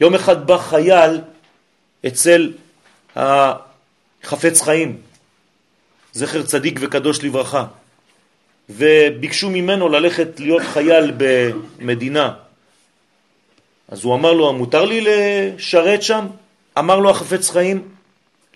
[0.00, 1.20] יום אחד בא חייל
[2.06, 2.52] אצל
[3.16, 5.00] החפץ חיים,
[6.16, 7.64] זכר צדיק וקדוש לברכה,
[8.70, 12.32] וביקשו ממנו ללכת להיות חייל במדינה.
[13.88, 16.26] אז הוא אמר לו, מותר לי לשרת שם?
[16.78, 17.88] אמר לו החפץ חיים,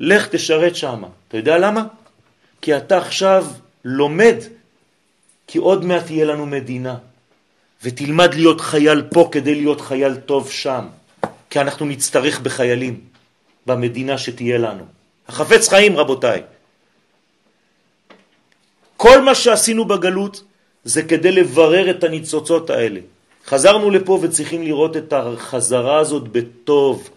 [0.01, 1.03] לך תשרת שם.
[1.29, 1.85] אתה יודע למה?
[2.61, 3.46] כי אתה עכשיו
[3.85, 4.37] לומד,
[5.46, 6.96] כי עוד מעט תהיה לנו מדינה,
[7.83, 10.87] ותלמד להיות חייל פה כדי להיות חייל טוב שם,
[11.51, 13.01] כי אנחנו נצטרך בחיילים
[13.66, 14.85] במדינה שתהיה לנו.
[15.29, 16.42] החפץ חיים, רבותיי.
[19.00, 20.44] כל מה שעשינו בגלות
[20.84, 23.00] זה כדי לברר את הניצוצות האלה.
[23.46, 27.10] חזרנו לפה וצריכים לראות את החזרה הזאת בטוב,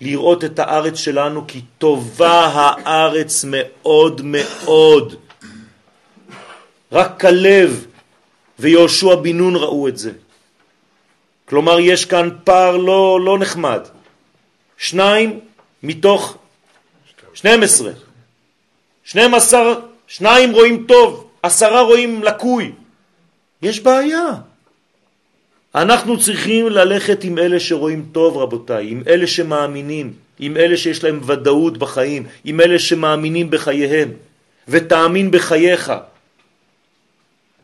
[0.00, 5.14] לראות את הארץ שלנו כי טובה הארץ מאוד מאוד.
[6.92, 7.86] רק כלב
[8.58, 10.12] ויהושע בן נון ראו את זה.
[11.44, 13.80] כלומר, יש כאן פער לא, לא נחמד.
[14.76, 15.40] שניים
[15.82, 16.36] מתוך
[17.34, 17.92] 12.
[19.04, 22.72] 12, שניים רואים טוב, עשרה רואים לקוי.
[23.62, 24.26] יש בעיה.
[25.74, 31.20] אנחנו צריכים ללכת עם אלה שרואים טוב, רבותיי, עם אלה שמאמינים, עם אלה שיש להם
[31.26, 34.08] ודאות בחיים, עם אלה שמאמינים בחייהם,
[34.68, 35.92] ותאמין בחייך.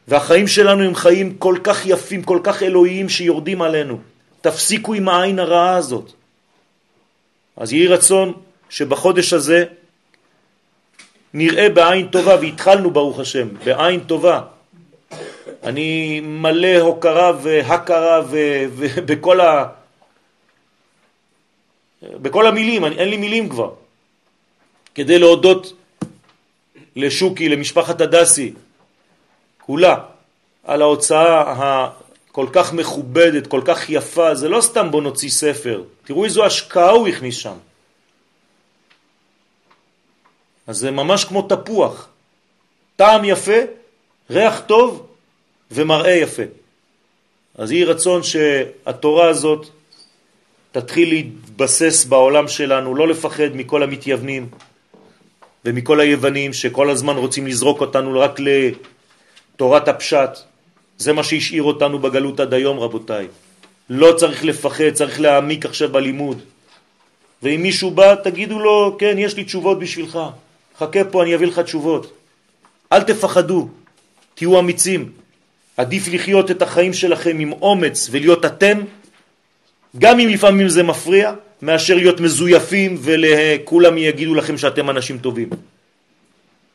[0.09, 3.99] והחיים שלנו הם חיים כל כך יפים, כל כך אלוהיים שיורדים עלינו.
[4.41, 6.13] תפסיקו עם העין הרעה הזאת.
[7.57, 8.33] אז יהי רצון
[8.71, 9.65] שבחודש הזה
[11.39, 14.41] נראה בעין טובה, והתחלנו ברוך השם, בעין טובה.
[15.65, 19.65] אני מלא הוקרה והכרה ובכל ה...
[22.03, 23.71] בכל המילים, אני, אין לי מילים כבר,
[24.95, 25.73] כדי להודות
[26.97, 28.53] לשוקי, למשפחת הדסי,
[29.59, 29.97] כולה,
[30.65, 36.25] על ההוצאה הכל כך מכובדת, כל כך יפה, זה לא סתם בוא נוציא ספר, תראו
[36.25, 37.57] איזו השקעה הוא הכניס שם.
[40.67, 42.09] אז זה ממש כמו תפוח,
[42.97, 43.59] טעם יפה,
[44.31, 45.07] ריח טוב
[45.71, 46.43] ומראה יפה.
[47.59, 49.67] אז יהי רצון שהתורה הזאת
[50.73, 54.49] תתחיל להתבסס בעולם שלנו, לא לפחד מכל המתייוונים
[55.65, 60.31] ומכל היוונים שכל הזמן רוצים לזרוק אותנו רק לתורת הפשט.
[60.99, 63.27] זה מה שהשאיר אותנו בגלות עד היום, רבותיי.
[63.91, 66.43] לא צריך לפחד, צריך להעמיק עכשיו בלימוד.
[67.43, 70.19] ואם מישהו בא, תגידו לו, כן, יש לי תשובות בשבילך.
[70.79, 72.13] חכה פה, אני אביא לך תשובות.
[72.93, 73.69] אל תפחדו,
[74.35, 75.13] תהיו אמיצים.
[75.77, 78.81] עדיף לחיות את החיים שלכם עם אומץ ולהיות אתם,
[79.99, 85.49] גם אם לפעמים זה מפריע, מאשר להיות מזויפים וכולם יגידו לכם שאתם אנשים טובים.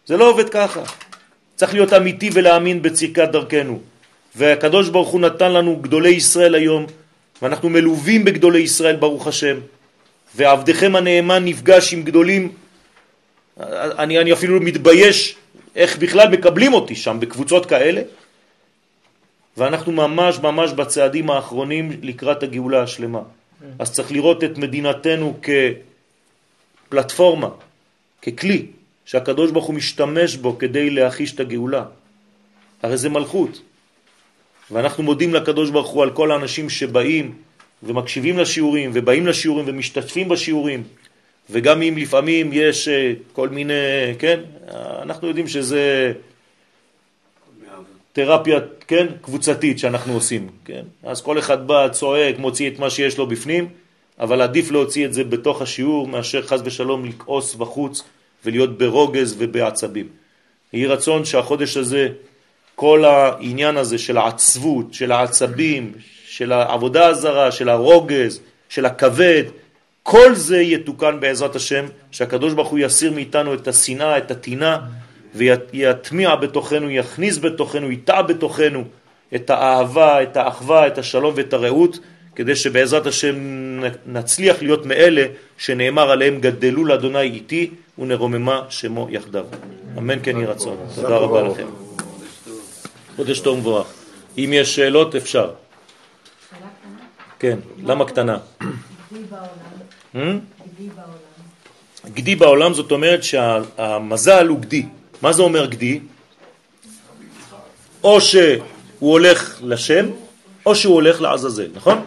[0.06, 0.82] זה לא עובד ככה.
[1.56, 3.80] צריך להיות אמיתי ולהאמין בצדקת דרכנו.
[4.36, 6.86] והקדוש ברוך הוא נתן לנו גדולי ישראל היום,
[7.42, 9.58] ואנחנו מלווים בגדולי ישראל ברוך השם,
[10.36, 12.52] ועבדכם הנאמן נפגש עם גדולים,
[14.00, 15.36] אני, אני אפילו מתבייש
[15.76, 18.02] איך בכלל מקבלים אותי שם בקבוצות כאלה,
[19.58, 23.22] ואנחנו ממש ממש בצעדים האחרונים לקראת הגאולה השלמה.
[23.80, 25.40] אז צריך לראות את מדינתנו
[26.90, 27.50] כפלטפורמה,
[28.22, 28.66] ככלי,
[29.06, 31.84] שהקדוש ברוך הוא משתמש בו כדי להחיש את הגאולה.
[32.84, 33.62] הרי זה מלכות.
[34.72, 37.36] ואנחנו מודים לקדוש ברוך הוא על כל האנשים שבאים
[37.84, 40.84] ומקשיבים לשיעורים ובאים לשיעורים ומשתתפים בשיעורים
[41.52, 43.74] וגם אם לפעמים יש אה, כל מיני,
[44.20, 44.40] כן,
[45.02, 46.14] אנחנו יודעים שזה
[48.14, 50.82] תרפיה, כן, קבוצתית שאנחנו עושים, כן?
[51.04, 53.68] אז כל אחד בא, צועק, מוציא את מה שיש לו בפנים,
[54.20, 58.04] אבל עדיף להוציא את זה בתוך השיעור מאשר חז ושלום לקעוס בחוץ
[58.46, 60.08] ולהיות ברוגז ובעצבים.
[60.74, 62.08] יהי רצון שהחודש הזה,
[62.76, 65.94] כל העניין הזה של העצבות, של העצבים,
[66.26, 69.44] של העבודה הזרה, של הרוגז, של הכבד,
[70.04, 74.80] כל זה יתוקן בעזרת השם, שהקדוש ברוך הוא יסיר מאיתנו את השנאה, את הטינה,
[75.36, 78.84] ויטמיע בתוכנו, יכניס בתוכנו, ייטע בתוכנו
[79.36, 82.00] את האהבה, את האחווה, את השלום ואת הרעות,
[82.36, 83.36] כדי שבעזרת השם
[84.06, 85.26] נצליח להיות מאלה
[85.58, 89.46] שנאמר עליהם גדלו לאדוני איתי ונרוממה שמו יחדיו.
[89.98, 90.78] אמן כן יהי רצון.
[90.96, 91.68] תודה רבה לכם.
[93.16, 93.88] חודש טוב ומבורך.
[94.38, 95.52] אם יש שאלות אפשר.
[97.40, 98.38] כן, למה קטנה?
[102.06, 104.86] גדי בעולם זאת אומרת שהמזל הוא גדי.
[105.22, 106.00] מה זה אומר גדי?
[108.04, 108.62] או שהוא
[109.00, 110.06] הולך לשם,
[110.66, 112.06] או שהוא הולך לעזאזל, נכון?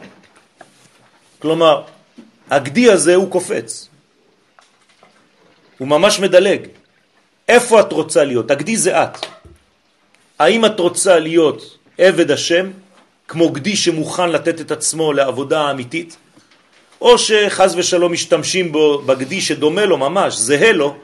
[1.38, 1.82] כלומר,
[2.50, 3.88] הגדי הזה הוא קופץ.
[5.78, 6.66] הוא ממש מדלג.
[7.48, 8.50] איפה את רוצה להיות?
[8.50, 9.26] הגדי זה את.
[10.38, 12.70] האם את רוצה להיות עבד השם,
[13.28, 16.16] כמו גדי שמוכן לתת את עצמו לעבודה אמיתית,
[17.00, 20.96] או שחז ושלום משתמשים בו בגדי שדומה לו ממש, זהה לו,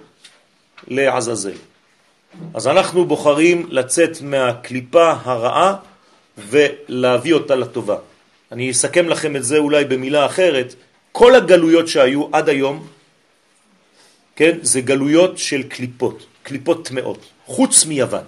[0.88, 1.58] לעזאזל.
[2.54, 5.74] אז אנחנו בוחרים לצאת מהקליפה הרעה
[6.38, 7.96] ולהביא אותה לטובה.
[8.52, 10.74] אני אסכם לכם את זה אולי במילה אחרת.
[11.12, 12.86] כל הגלויות שהיו עד היום,
[14.36, 18.24] כן, זה גלויות של קליפות, קליפות טמאות, חוץ מיוון.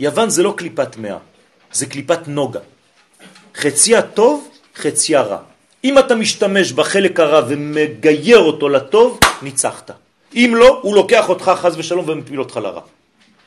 [0.00, 1.18] יוון זה לא קליפת טמאה,
[1.72, 2.60] זה קליפת נוגה.
[3.54, 5.38] חציה טוב, חציה רע.
[5.84, 9.90] אם אתה משתמש בחלק הרע ומגייר אותו לטוב, ניצחת.
[10.34, 12.80] אם לא, הוא לוקח אותך חז ושלום ומפיל אותך לרע.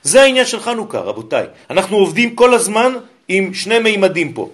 [0.03, 1.45] זה העניין של חנוכה, רבותיי.
[1.69, 2.93] אנחנו עובדים כל הזמן
[3.27, 4.49] עם שני מימדים פה.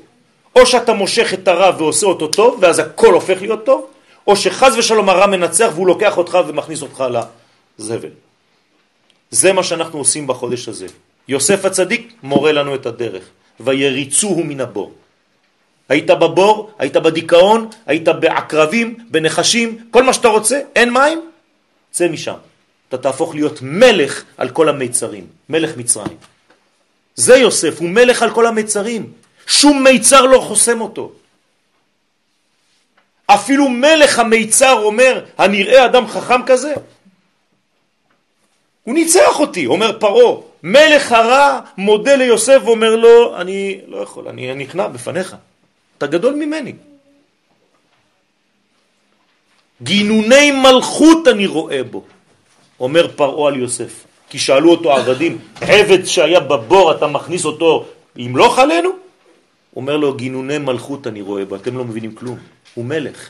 [0.55, 3.85] או שאתה מושך את הרע ועושה אותו טוב, ואז הכל הופך להיות טוב,
[4.27, 7.03] או שחז ושלום הרע מנצח והוא לוקח אותך ומכניס אותך
[7.79, 8.09] לזבל.
[9.31, 10.87] זה מה שאנחנו עושים בחודש הזה.
[11.27, 13.23] יוסף הצדיק מורה לנו את הדרך,
[13.59, 14.91] ויריצוהו מן הבור.
[15.89, 21.31] היית בבור, היית בדיכאון, היית בעקרבים, בנחשים, כל מה שאתה רוצה, אין מים,
[21.91, 22.35] צא משם.
[22.89, 26.17] אתה תהפוך להיות מלך על כל המיצרים, מלך מצרים.
[27.15, 29.11] זה יוסף, הוא מלך על כל המיצרים.
[29.47, 31.11] שום מיצר לא חוסם אותו.
[33.25, 36.73] אפילו מלך המיצר אומר, הנראה אדם חכם כזה?
[38.83, 40.43] הוא ניצח אותי, אומר פרו.
[40.63, 45.35] מלך הרע מודה ליוסף ואומר לו, אני לא יכול, אני נכנע בפניך.
[45.97, 46.73] אתה גדול ממני.
[49.83, 52.03] גינוני מלכות אני רואה בו,
[52.79, 54.03] אומר פרעה על יוסף.
[54.29, 57.85] כי שאלו אותו עבדים, עבד שהיה בבור אתה מכניס אותו,
[58.15, 58.89] ימלוך עלינו?
[59.75, 62.37] אומר לו, גינוני מלכות אני רואה בו, אתם לא מבינים כלום.
[62.73, 63.29] הוא מלך.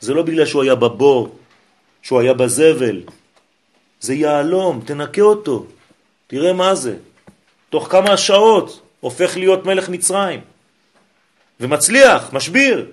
[0.00, 1.28] זה לא בגלל שהוא היה בבור,
[2.02, 3.02] שהוא היה בזבל.
[4.00, 5.66] זה יעלום, תנקה אותו.
[6.26, 6.96] תראה מה זה.
[7.70, 10.40] תוך כמה שעות הופך להיות מלך מצרים.
[11.60, 12.86] ומצליח, משביר.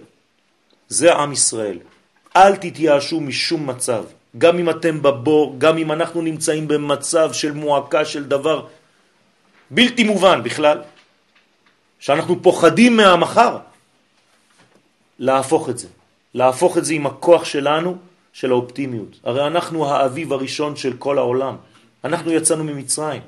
[0.88, 1.80] זה עם ישראל.
[2.36, 4.04] אל תתייאשו משום מצב.
[4.38, 8.68] גם אם אתם בבור, גם אם אנחנו נמצאים במצב של מועקה של דבר
[9.72, 10.82] בלתי מובן בכלל,
[12.00, 13.58] שאנחנו פוחדים מהמחר,
[15.20, 15.88] להפוך את זה.
[16.34, 17.98] להפוך את זה עם הכוח שלנו,
[18.36, 19.20] של האופטימיות.
[19.24, 21.56] הרי אנחנו האביב הראשון של כל העולם.
[22.04, 23.22] אנחנו יצאנו ממצרים.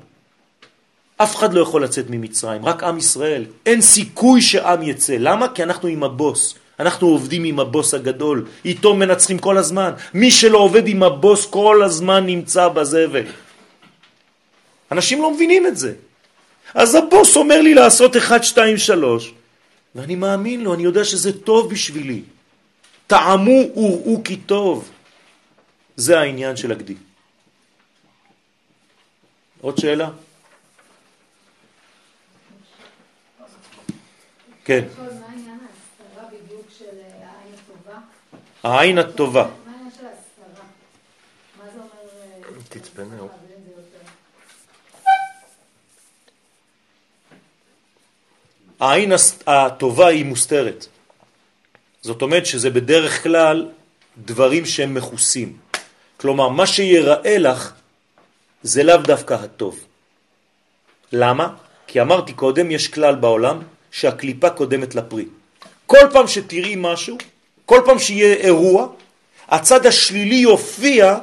[1.18, 3.44] אף אחד לא יכול לצאת ממצרים, רק עם ישראל.
[3.66, 5.16] אין סיכוי שעם יצא.
[5.18, 5.48] למה?
[5.48, 6.54] כי אנחנו עם הבוס.
[6.80, 9.92] אנחנו עובדים עם הבוס הגדול, איתו מנצחים כל הזמן.
[10.14, 13.26] מי שלא עובד עם הבוס כל הזמן נמצא בזבל.
[14.92, 15.92] אנשים לא מבינים את זה.
[16.74, 19.34] אז הבוס אומר לי לעשות 1, 2, 3,
[19.94, 22.22] ואני מאמין לו, אני יודע שזה טוב בשבילי.
[23.06, 24.90] טעמו וראו כי טוב.
[25.96, 26.94] זה העניין של הגדי.
[29.60, 30.08] עוד שאלה?
[34.68, 34.84] כן.
[38.62, 39.42] העין הטובה.
[39.42, 40.64] מה העניין של הסתרה?
[41.58, 42.60] מה זה אומר...
[42.68, 43.16] תצפנה.
[48.80, 49.12] העין
[49.46, 50.86] הטובה היא מוסתרת.
[52.02, 53.68] זאת אומרת שזה בדרך כלל
[54.18, 55.56] דברים שהם מכוסים.
[56.16, 57.72] כלומר, מה שיראה לך
[58.62, 59.80] זה לאו דווקא הטוב.
[61.12, 61.56] למה?
[61.86, 65.24] כי אמרתי קודם, יש כלל בעולם שהקליפה קודמת לפרי.
[65.86, 67.18] כל פעם שתראי משהו,
[67.66, 68.86] כל פעם שיהיה אירוע,
[69.48, 71.18] הצד השלילי יופיע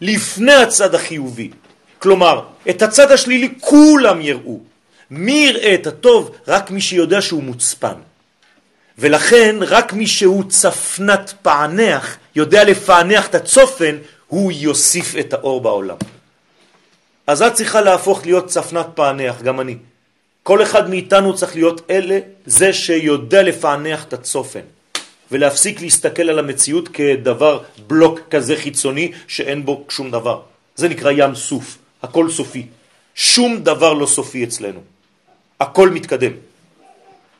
[0.00, 1.50] לפני הצד החיובי.
[1.98, 4.60] כלומר, את הצד השלילי כולם יראו.
[5.10, 6.30] מי יראה את הטוב?
[6.48, 7.94] רק מי שיודע שהוא מוצפן.
[8.98, 15.96] ולכן רק מי שהוא צפנת פענח, יודע לפענח את הצופן, הוא יוסיף את האור בעולם.
[17.26, 19.76] אז את צריכה להפוך להיות צפנת פענח, גם אני.
[20.46, 24.60] כל אחד מאיתנו צריך להיות אלה, זה שיודע לפענח את הצופן,
[25.32, 30.40] ולהפסיק להסתכל על המציאות כדבר בלוק כזה חיצוני שאין בו שום דבר.
[30.76, 32.66] זה נקרא ים סוף, הכל סופי.
[33.14, 34.80] שום דבר לא סופי אצלנו.
[35.60, 36.32] הכל מתקדם.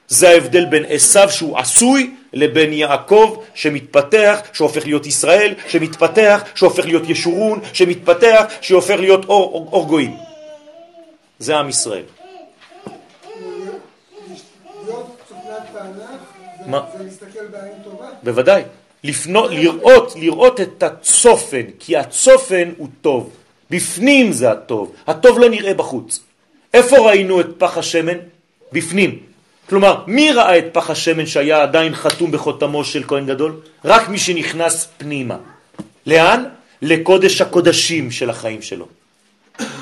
[0.09, 7.09] זה ההבדל בין עשיו שהוא עשוי לבין יעקב שמתפתח, שהופך להיות ישראל, שמתפתח, שהופך להיות
[7.09, 10.17] ישורון, שמתפתח, שהופך להיות אור, אור, אור גויים.
[11.39, 12.16] זה עם ישראל.
[16.67, 16.81] מה?
[16.99, 18.07] זה להסתכל בעין טובה.
[18.23, 18.63] בוודאי.
[19.05, 23.31] לפנות, לראות, לראות את הצופן, כי הצופן הוא טוב.
[23.71, 24.93] בפנים זה הטוב.
[25.07, 26.21] הטוב לא נראה בחוץ.
[26.75, 28.19] איפה ראינו את פח השמן?
[28.73, 29.19] בפנים.
[29.69, 33.61] כלומר, מי ראה את פח השמן שהיה עדיין חתום בחותמו של כהן גדול?
[33.85, 35.37] רק מי שנכנס פנימה.
[36.07, 36.45] לאן?
[36.83, 38.87] לקודש הקודשים של החיים שלו.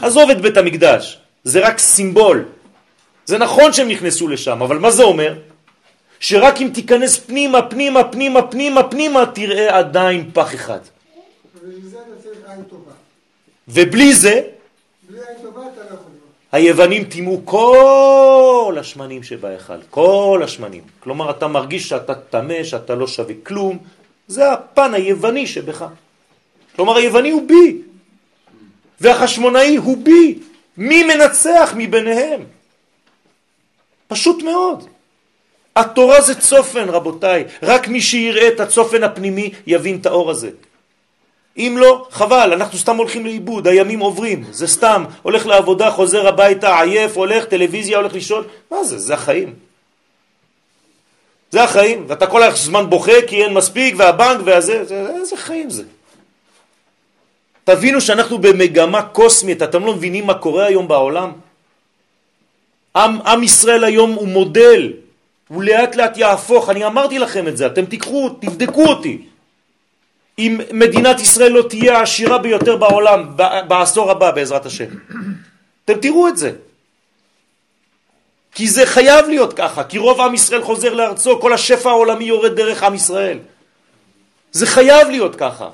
[0.03, 2.45] עזוב את בית המקדש, זה רק סימבול.
[3.27, 5.35] זה נכון שהם נכנסו לשם, אבל מה זה אומר?
[6.25, 10.79] שרק אם תיכנס פנימה, פנימה, פנימה, פנימה, פנימה, תראה עדיין פח אחד.
[13.69, 14.43] ובלי זה.
[16.53, 20.83] היוונים טימאו כל השמנים שבהיכל, כל השמנים.
[21.01, 23.79] כלומר, אתה מרגיש שאתה טמא, שאתה לא שווה כלום,
[24.29, 25.85] זה הפן היווני שבך.
[26.77, 27.79] כלומר, היווני הוא בי,
[29.01, 30.39] והחשמונאי הוא בי.
[30.77, 32.41] מי מנצח מביניהם?
[34.09, 34.94] פשוט מאוד.
[35.77, 37.45] התורה זה צופן, רבותיי.
[37.63, 40.51] רק מי שיראה את הצופן הפנימי יבין את האור הזה.
[41.57, 46.81] אם לא, חבל, אנחנו סתם הולכים לאיבוד, הימים עוברים, זה סתם, הולך לעבודה, חוזר הביתה,
[46.81, 48.99] עייף, הולך, טלוויזיה, הולך לישון, מה זה?
[48.99, 49.55] זה החיים.
[51.51, 55.83] זה החיים, ואתה כל הזמן בוכה כי אין מספיק, והבנק והזה, זה, איזה חיים זה?
[57.65, 61.33] תבינו שאנחנו במגמה קוסמית, אתם לא מבינים מה קורה היום בעולם?
[62.97, 64.93] עם, עם ישראל היום הוא מודל,
[65.55, 69.23] הוא לאט לאט יהפוך, אני אמרתי לכם את זה, אתם תיקחו, תבדקו אותי.
[70.39, 73.37] אם מדינת ישראל לא תהיה העשירה ביותר בעולם
[73.69, 74.91] בעשור הבא בעזרת השם.
[75.85, 76.53] אתם תראו את זה.
[78.53, 82.57] כי זה חייב להיות ככה, כי רוב עם ישראל חוזר לארצו, כל השפע העולמי יורד
[82.57, 83.39] דרך עם ישראל.
[84.53, 85.69] זה חייב להיות ככה.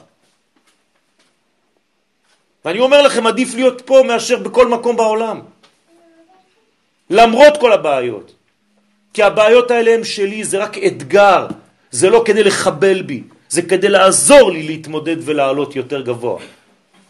[2.64, 5.41] ואני אומר לכם, עדיף להיות פה מאשר בכל מקום בעולם.
[7.11, 8.39] למרות כל הבעיות.
[9.14, 11.46] כי הבעיות האלה הן שלי, זה רק אתגר,
[11.90, 16.38] זה לא כדי לחבל בי, זה כדי לעזור לי להתמודד ולעלות יותר גבוה.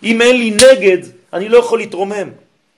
[0.03, 0.98] אם אין לי נגד,
[1.32, 2.28] אני לא יכול להתרומם.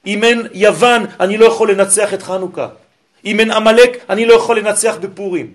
[0.07, 2.69] אם אין יוון, אני לא יכול לנצח את חנוכה.
[3.25, 5.51] אם אין עמלק, אני לא יכול לנצח בפורים.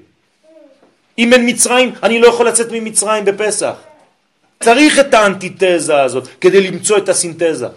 [1.18, 3.76] אם אין מצרים, אני לא יכול לצאת ממצרים בפסח.
[4.60, 7.68] צריך את האנטיתזה הזאת כדי למצוא את הסינתזה.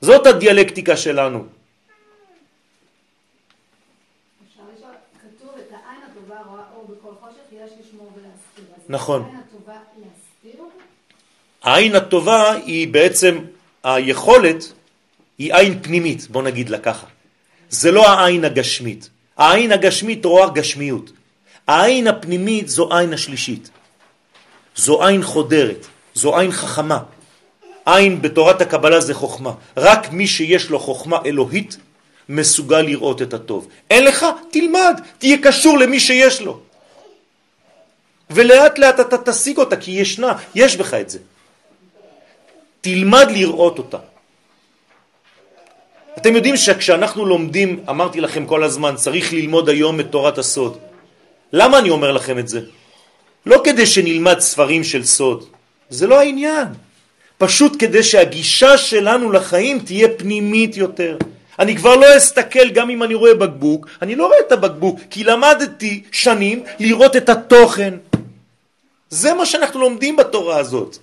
[0.00, 1.44] זאת הדיאלקטיקה שלנו.
[8.88, 9.36] נכון.
[11.62, 13.38] העין הטובה היא בעצם
[13.84, 14.72] היכולת,
[15.38, 17.06] היא עין פנימית, בוא נגיד לה ככה.
[17.70, 19.10] זה לא העין הגשמית.
[19.36, 21.12] העין הגשמית רואה גשמיות.
[21.66, 23.70] העין הפנימית זו עין השלישית.
[24.76, 26.98] זו עין חודרת, זו עין חכמה.
[27.86, 29.52] עין בתורת הקבלה זה חוכמה.
[29.76, 31.76] רק מי שיש לו חוכמה אלוהית
[32.28, 33.68] מסוגל לראות את הטוב.
[33.90, 34.26] אין לך?
[34.50, 36.60] תלמד, תהיה קשור למי שיש לו.
[38.30, 41.18] ולאט לאט אתה תשיג אותה, כי ישנה, יש בך את זה.
[42.80, 43.98] תלמד לראות אותה.
[46.18, 50.78] אתם יודעים שכשאנחנו לומדים, אמרתי לכם כל הזמן, צריך ללמוד היום את תורת הסוד.
[51.52, 52.60] למה אני אומר לכם את זה?
[53.46, 55.44] לא כדי שנלמד ספרים של סוד,
[55.90, 56.68] זה לא העניין.
[57.38, 61.16] פשוט כדי שהגישה שלנו לחיים תהיה פנימית יותר.
[61.58, 65.24] אני כבר לא אסתכל גם אם אני רואה בקבוק, אני לא רואה את הבקבוק, כי
[65.24, 67.94] למדתי שנים לראות את התוכן.
[69.10, 70.96] זה מה שאנחנו לומדים בתורה הזאת.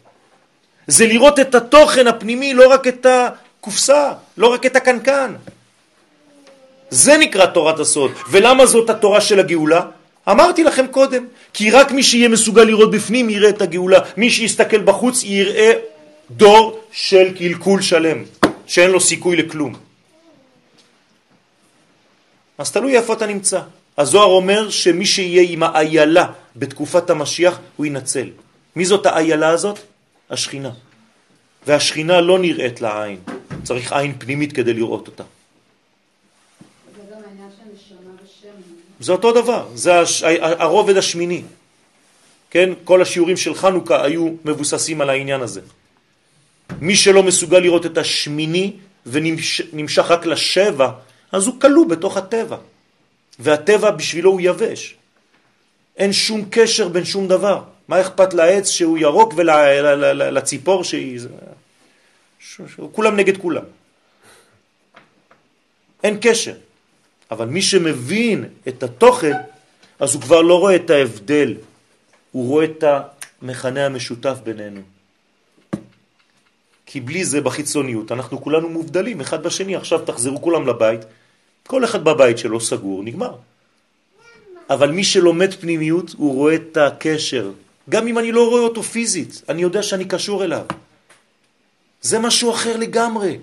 [0.87, 5.33] זה לראות את התוכן הפנימי, לא רק את הקופסה, לא רק את הקנקן.
[6.89, 8.11] זה נקרא תורת הסוד.
[8.31, 9.81] ולמה זאת התורה של הגאולה?
[10.29, 13.99] אמרתי לכם קודם, כי רק מי שיהיה מסוגל לראות בפנים יראה את הגאולה.
[14.17, 15.71] מי שיסתכל בחוץ יראה
[16.31, 18.23] דור של קלקול שלם,
[18.67, 19.88] שאין לו סיכוי לכלום.
[22.59, 23.61] אז תלוי איפה אתה נמצא.
[23.97, 28.29] הזוהר אומר שמי שיהיה עם האיילה בתקופת המשיח הוא ינצל.
[28.75, 29.79] מי זאת האיילה הזאת?
[30.29, 30.71] השכינה.
[31.67, 33.19] והשכינה לא נראית לעין,
[33.63, 35.23] צריך עין פנימית כדי לראות אותה.
[38.99, 40.23] זה אותו דבר, זה הש...
[40.41, 41.41] הרובד השמיני.
[42.51, 42.69] כן?
[42.83, 45.61] כל השיעורים של חנוכה היו מבוססים על העניין הזה.
[46.81, 48.73] מי שלא מסוגל לראות את השמיני
[49.05, 50.91] ונמשך רק לשבע,
[51.31, 52.57] אז הוא כלוא בתוך הטבע.
[53.39, 54.95] והטבע בשבילו הוא יבש.
[55.97, 57.63] אין שום קשר בין שום דבר.
[57.87, 61.19] מה אכפת לעץ שהוא ירוק ולציפור שהיא...
[62.91, 63.63] כולם נגד כולם.
[66.03, 66.53] אין קשר.
[67.31, 69.33] אבל מי שמבין את התוכן,
[69.99, 71.55] אז הוא כבר לא רואה את ההבדל,
[72.31, 72.83] הוא רואה את
[73.41, 74.81] המכנה המשותף בינינו.
[76.85, 79.75] כי בלי זה בחיצוניות אנחנו כולנו מובדלים אחד בשני.
[79.75, 81.01] עכשיו תחזרו כולם לבית,
[81.69, 83.33] כל אחד בבית שלו סגור, נגמר.
[84.69, 87.51] אבל מי שלומד פנימיות, הוא רואה את הקשר.
[87.89, 90.65] גם אם אני לא רואה אותו פיזית, אני יודע שאני קשור אליו.
[92.01, 93.37] זה משהו אחר לגמרי.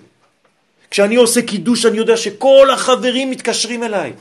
[0.91, 4.13] כשאני עושה קידוש אני יודע שכל החברים מתקשרים אליי.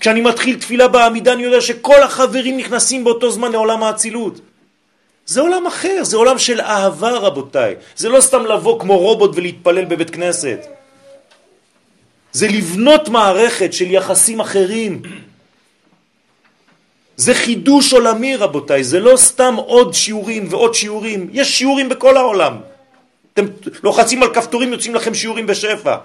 [0.00, 4.40] כשאני מתחיל תפילה בעמידה אני יודע שכל החברים נכנסים באותו זמן לעולם האצילות.
[5.26, 7.74] זה עולם אחר, זה עולם של אהבה רבותיי.
[7.96, 10.79] זה לא סתם לבוא כמו רובוט ולהתפלל בבית כנסת.
[12.32, 15.02] זה לבנות מערכת של יחסים אחרים.
[17.16, 22.56] זה חידוש עולמי רבותיי, זה לא סתם עוד שיעורים ועוד שיעורים, יש שיעורים בכל העולם.
[23.32, 23.44] אתם
[23.82, 25.96] לוחצים על כפתורים, יוצאים לכם שיעורים בשפע.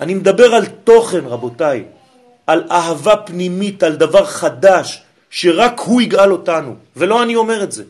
[0.00, 1.84] אני מדבר על תוכן רבותיי,
[2.46, 7.84] על אהבה פנימית, על דבר חדש, שרק הוא יגאל אותנו, ולא אני אומר את זה.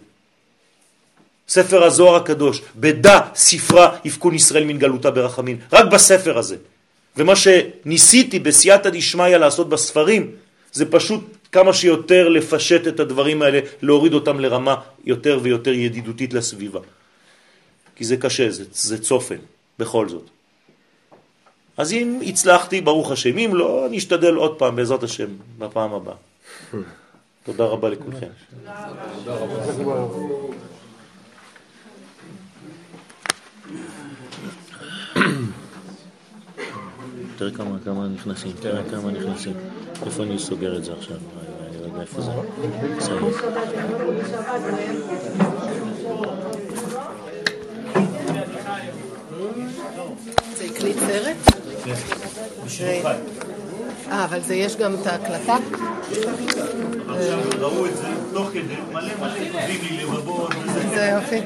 [1.51, 6.57] ספר הזוהר הקדוש, בדע ספרה יפקון ישראל מן גלותה ברחמין, רק בספר הזה.
[7.17, 10.31] ומה שניסיתי בסייעתא דשמיא לעשות בספרים,
[10.73, 11.21] זה פשוט
[11.53, 14.75] כמה שיותר לפשט את הדברים האלה, להוריד אותם לרמה
[15.05, 16.81] יותר ויותר ידידותית לסביבה.
[17.97, 19.43] כי זה קשה, זה, זה צופן,
[19.79, 20.31] בכל זאת.
[21.77, 25.29] אז אם הצלחתי, ברוך השם, אם לא, אני אשתדל עוד פעם, בעזרת השם,
[25.59, 26.15] בפעם הבאה.
[27.47, 28.31] תודה רבה לכולכם.
[37.37, 39.55] תראה כמה, כמה נכנסים, תראה כמה נכנסים.
[40.07, 41.17] איפה אני סוגר את זה עכשיו?
[41.17, 42.31] אני לא יודע איפה זה.
[50.57, 51.37] זה הקליט סרט?
[51.85, 51.95] כן.
[54.11, 55.57] אה, אבל זה יש גם את ההקלטה?
[57.09, 60.53] עכשיו ראו את זה תוך כדי, מלא מלא כותבים לי לבבות.
[60.95, 61.41] זה יופי.